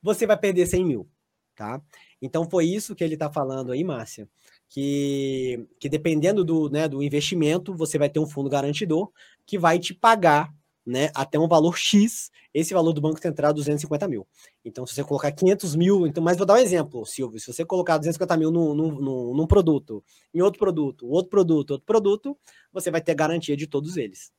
[0.01, 1.07] você vai perder 100 mil,
[1.55, 1.81] tá?
[2.21, 4.27] Então foi isso que ele está falando aí, Márcia,
[4.69, 9.11] que, que dependendo do, né, do investimento, você vai ter um fundo garantidor
[9.45, 10.53] que vai te pagar
[10.87, 14.25] né, até um valor X, esse valor do Banco Central é 250 mil.
[14.63, 17.65] Então, se você colocar 500 mil, então, mas vou dar um exemplo, Silvio, se você
[17.65, 20.01] colocar 250 mil num, num, num produto,
[20.33, 22.37] em outro produto, outro produto, outro produto,
[22.71, 24.31] você vai ter garantia de todos eles.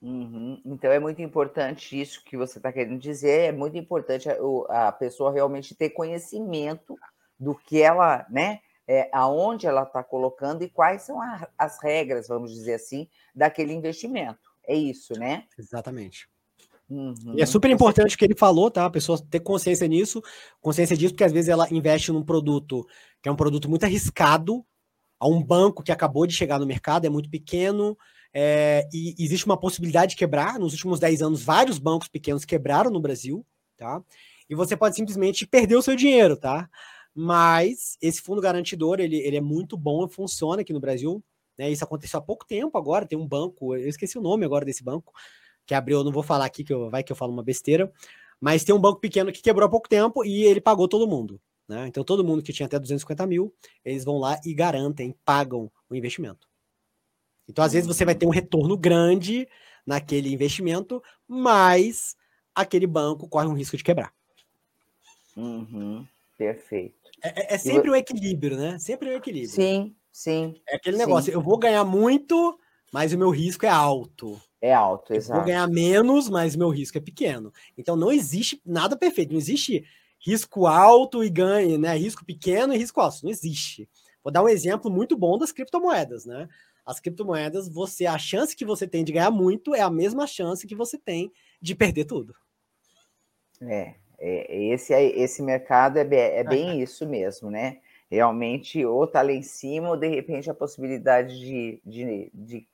[0.00, 0.58] Uhum.
[0.64, 4.92] Então é muito importante isso que você está querendo dizer, é muito importante a, a,
[4.92, 6.96] pessoa realmente ter conhecimento
[7.38, 12.28] do que ela, né, é, aonde ela está colocando e quais são a, as regras,
[12.28, 14.49] vamos dizer assim, daquele investimento.
[14.70, 15.42] É isso, né?
[15.58, 16.28] Exatamente.
[16.88, 17.34] Uhum.
[17.36, 18.86] E é super importante o que ele falou, tá?
[18.86, 20.22] A pessoa ter consciência nisso,
[20.60, 22.86] consciência disso, porque às vezes ela investe num produto
[23.20, 24.64] que é um produto muito arriscado,
[25.18, 27.98] a um banco que acabou de chegar no mercado, é muito pequeno,
[28.32, 30.56] é, e existe uma possibilidade de quebrar.
[30.56, 33.44] Nos últimos 10 anos, vários bancos pequenos quebraram no Brasil,
[33.76, 34.00] tá?
[34.48, 36.70] E você pode simplesmente perder o seu dinheiro, tá?
[37.12, 41.22] Mas esse fundo garantidor, ele, ele é muito bom, funciona aqui no Brasil.
[41.60, 41.70] Né?
[41.70, 44.82] Isso aconteceu há pouco tempo agora, tem um banco, eu esqueci o nome agora desse
[44.82, 45.12] banco,
[45.66, 47.92] que abriu, eu não vou falar aqui, que eu, vai que eu falo uma besteira,
[48.40, 51.38] mas tem um banco pequeno que quebrou há pouco tempo e ele pagou todo mundo.
[51.68, 51.86] Né?
[51.86, 53.54] Então, todo mundo que tinha até 250 mil,
[53.84, 56.48] eles vão lá e garantem, pagam o investimento.
[57.46, 59.46] Então, às vezes, você vai ter um retorno grande
[59.84, 62.16] naquele investimento, mas
[62.54, 64.14] aquele banco corre um risco de quebrar.
[65.36, 66.06] Uhum,
[66.38, 67.10] perfeito.
[67.22, 68.78] É, é, é sempre o um equilíbrio, né?
[68.78, 69.50] Sempre o um equilíbrio.
[69.50, 70.54] Sim, Sim.
[70.68, 71.34] É aquele negócio, sim.
[71.34, 72.60] eu vou ganhar muito,
[72.92, 74.38] mas o meu risco é alto.
[74.60, 75.32] É alto, exato.
[75.32, 77.50] Eu vou ganhar menos, mas o meu risco é pequeno.
[77.78, 79.82] Então não existe nada perfeito, não existe
[80.18, 81.96] risco alto e ganho, né?
[81.96, 83.88] Risco pequeno e risco alto, não existe.
[84.22, 86.46] Vou dar um exemplo muito bom das criptomoedas, né?
[86.84, 90.66] As criptomoedas, você a chance que você tem de ganhar muito é a mesma chance
[90.66, 92.34] que você tem de perder tudo.
[93.62, 97.78] É, é esse esse mercado é, é bem isso mesmo, né?
[98.10, 102.68] Realmente ou está lá em cima, ou de repente a possibilidade de, de, de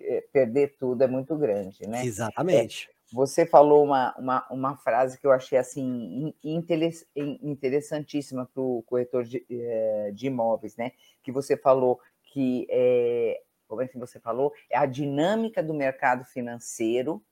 [0.00, 2.04] eh, perder tudo é muito grande, né?
[2.04, 2.88] Exatamente.
[2.90, 9.24] É, você falou uma, uma, uma frase que eu achei assim interessantíssima para o corretor
[9.24, 10.92] de, eh, de imóveis, né?
[11.22, 14.52] Que você falou que é, como é que você falou?
[14.70, 17.22] É a dinâmica do mercado financeiro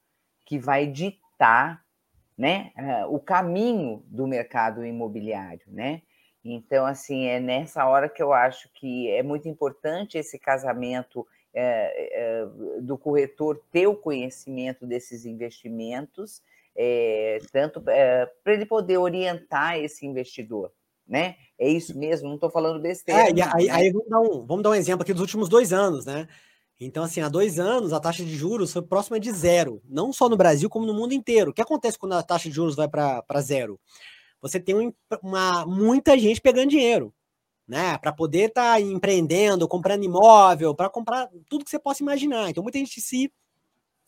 [0.44, 1.82] que vai ditar
[2.36, 2.72] né,
[3.09, 6.03] o caminho do mercado imobiliário, né?
[6.45, 12.11] Então, assim, é nessa hora que eu acho que é muito importante esse casamento é,
[12.12, 16.43] é, do corretor ter o conhecimento desses investimentos,
[16.76, 20.72] é, tanto para ele poder orientar esse investidor.
[21.07, 21.36] Né?
[21.59, 23.22] É isso mesmo, não estou falando besteira.
[23.22, 23.34] É, aí,
[23.66, 23.70] né?
[23.70, 26.28] aí vamos, dar um, vamos dar um exemplo aqui dos últimos dois anos, né?
[26.80, 30.28] Então, assim, há dois anos a taxa de juros foi próxima de zero, não só
[30.28, 31.51] no Brasil, como no mundo inteiro.
[31.51, 33.80] O que acontece quando a taxa de juros vai para zero?
[34.41, 37.12] Você tem um, uma, muita gente pegando dinheiro,
[37.66, 37.99] né?
[37.99, 42.51] Para poder estar tá empreendendo, comprando imóvel, para comprar tudo que você possa imaginar.
[42.51, 43.32] Então, muita gente se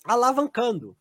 [0.04, 0.96] alavancando.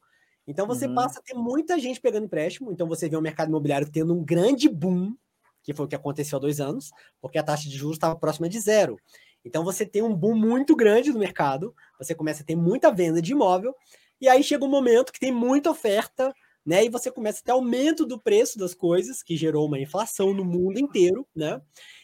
[0.48, 0.96] Então, você uhum.
[0.96, 2.72] passa a ter muita gente pegando empréstimo.
[2.72, 5.16] Então, você vê o mercado imobiliário tendo um grande boom,
[5.62, 8.50] que foi o que aconteceu há dois anos, porque a taxa de juros estava próxima
[8.50, 8.98] de zero.
[9.44, 13.22] Então você tem um boom muito grande no mercado, você começa a ter muita venda
[13.22, 13.74] de imóvel,
[14.20, 16.34] e aí chega um momento que tem muita oferta,
[16.66, 16.86] né?
[16.86, 20.46] E você começa a ter aumento do preço das coisas, que gerou uma inflação no
[20.46, 21.62] mundo inteiro, né?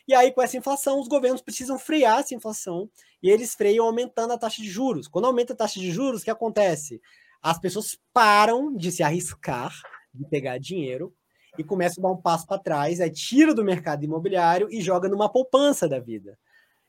[0.07, 2.89] E aí, com essa inflação, os governos precisam frear essa inflação
[3.21, 5.07] e eles freiam aumentando a taxa de juros.
[5.07, 7.01] Quando aumenta a taxa de juros, o que acontece?
[7.41, 9.73] As pessoas param de se arriscar,
[10.13, 11.13] de pegar dinheiro,
[11.57, 15.07] e começam a dar um passo para trás, aí tira do mercado imobiliário e joga
[15.07, 16.37] numa poupança da vida.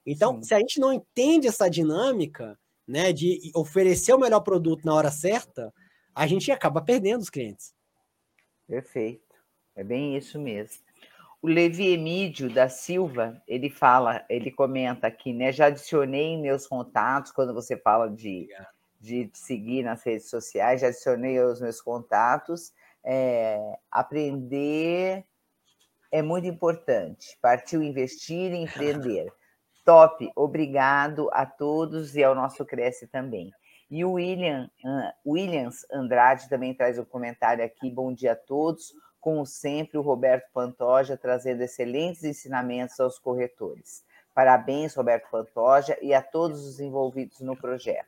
[0.04, 0.42] Então, Sim.
[0.42, 5.10] se a gente não entende essa dinâmica, né, de oferecer o melhor produto na hora
[5.10, 5.72] certa,
[6.16, 7.74] a gente acaba perdendo os clientes.
[8.66, 9.36] Perfeito.
[9.76, 10.78] É bem isso mesmo.
[11.42, 15.52] O Levi Emídio da Silva, ele fala, ele comenta aqui, né?
[15.52, 18.48] Já adicionei meus contatos quando você fala de,
[18.98, 22.72] de seguir nas redes sociais, já adicionei os meus contatos.
[23.04, 25.22] É, aprender
[26.10, 27.36] é muito importante.
[27.42, 29.30] Partiu investir e empreender.
[29.84, 33.52] Top, obrigado a todos e ao nosso Cresce também.
[33.88, 37.88] E o William, uh, Williams Andrade também traz um comentário aqui.
[37.88, 38.92] Bom dia a todos.
[39.20, 44.04] Como sempre, o Roberto Pantoja trazendo excelentes ensinamentos aos corretores.
[44.34, 48.06] Parabéns, Roberto Pantoja, e a todos os envolvidos no projeto.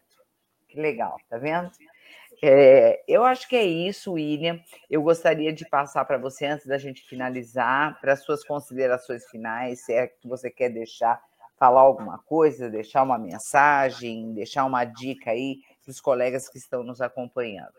[0.68, 1.70] Que legal, tá vendo?
[2.42, 4.60] É, eu acho que é isso, William.
[4.90, 9.92] Eu gostaria de passar para você, antes da gente finalizar, para suas considerações finais, se
[9.92, 11.20] é que você quer deixar
[11.58, 15.58] falar alguma coisa, deixar uma mensagem, deixar uma dica aí
[15.88, 17.72] para os colegas que estão nos acompanhando.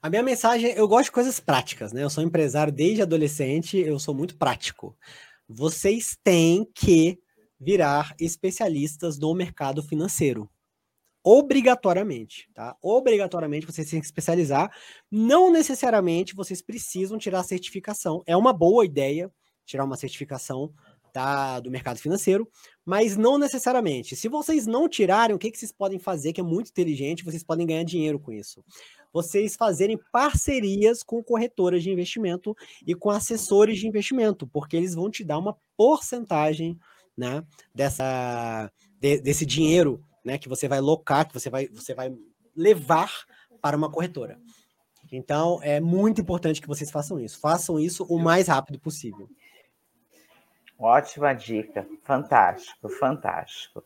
[0.00, 2.02] A minha mensagem, eu gosto de coisas práticas, né?
[2.02, 4.96] Eu sou empresário desde adolescente, eu sou muito prático.
[5.46, 7.18] Vocês têm que
[7.60, 10.48] virar especialistas no mercado financeiro.
[11.22, 12.76] Obrigatoriamente, tá?
[12.80, 14.70] Obrigatoriamente vocês têm que especializar.
[15.10, 18.22] Não necessariamente vocês precisam tirar a certificação.
[18.26, 19.30] É uma boa ideia
[19.66, 20.72] tirar uma certificação
[21.16, 22.46] da, do mercado financeiro,
[22.84, 24.14] mas não necessariamente.
[24.14, 27.42] Se vocês não tirarem, o que, que vocês podem fazer, que é muito inteligente, vocês
[27.42, 28.62] podem ganhar dinheiro com isso.
[29.14, 32.54] Vocês fazerem parcerias com corretoras de investimento
[32.86, 36.78] e com assessores de investimento, porque eles vão te dar uma porcentagem
[37.16, 37.42] né,
[37.74, 42.14] dessa, de, desse dinheiro né, que você vai locar, que você vai, você vai
[42.54, 43.10] levar
[43.62, 44.38] para uma corretora.
[45.10, 47.40] Então, é muito importante que vocês façam isso.
[47.40, 49.30] Façam isso o mais rápido possível.
[50.78, 53.82] Ótima dica, fantástico, fantástico.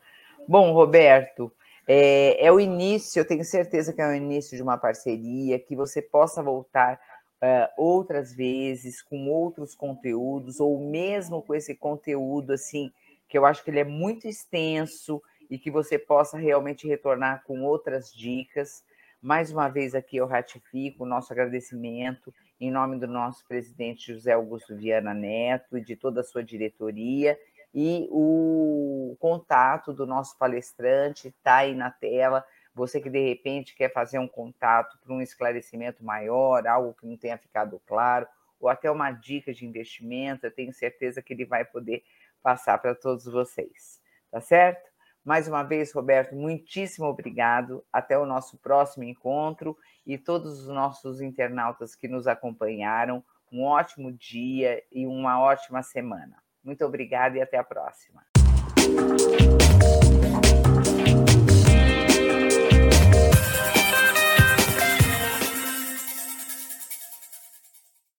[0.49, 1.53] Bom, Roberto,
[1.87, 5.77] é, é, o início, eu tenho certeza que é o início de uma parceria, que
[5.77, 7.01] você possa voltar
[7.41, 12.91] uh, outras vezes com outros conteúdos, ou mesmo com esse conteúdo, assim,
[13.29, 17.63] que eu acho que ele é muito extenso e que você possa realmente retornar com
[17.63, 18.85] outras dicas.
[19.23, 24.33] Mais uma vez aqui eu ratifico o nosso agradecimento em nome do nosso presidente José
[24.33, 27.39] Augusto Viana Neto e de toda a sua diretoria.
[27.73, 32.45] E o contato do nosso palestrante está aí na tela.
[32.75, 37.17] Você que de repente quer fazer um contato para um esclarecimento maior, algo que não
[37.17, 38.27] tenha ficado claro,
[38.61, 42.03] ou até uma dica de investimento, eu tenho certeza que ele vai poder
[42.43, 44.01] passar para todos vocês.
[44.31, 44.90] Tá certo?
[45.25, 47.85] Mais uma vez, Roberto, muitíssimo obrigado.
[47.93, 53.23] Até o nosso próximo encontro e todos os nossos internautas que nos acompanharam.
[53.53, 56.37] Um ótimo dia e uma ótima semana.
[56.65, 58.25] Muito obrigada e até a próxima.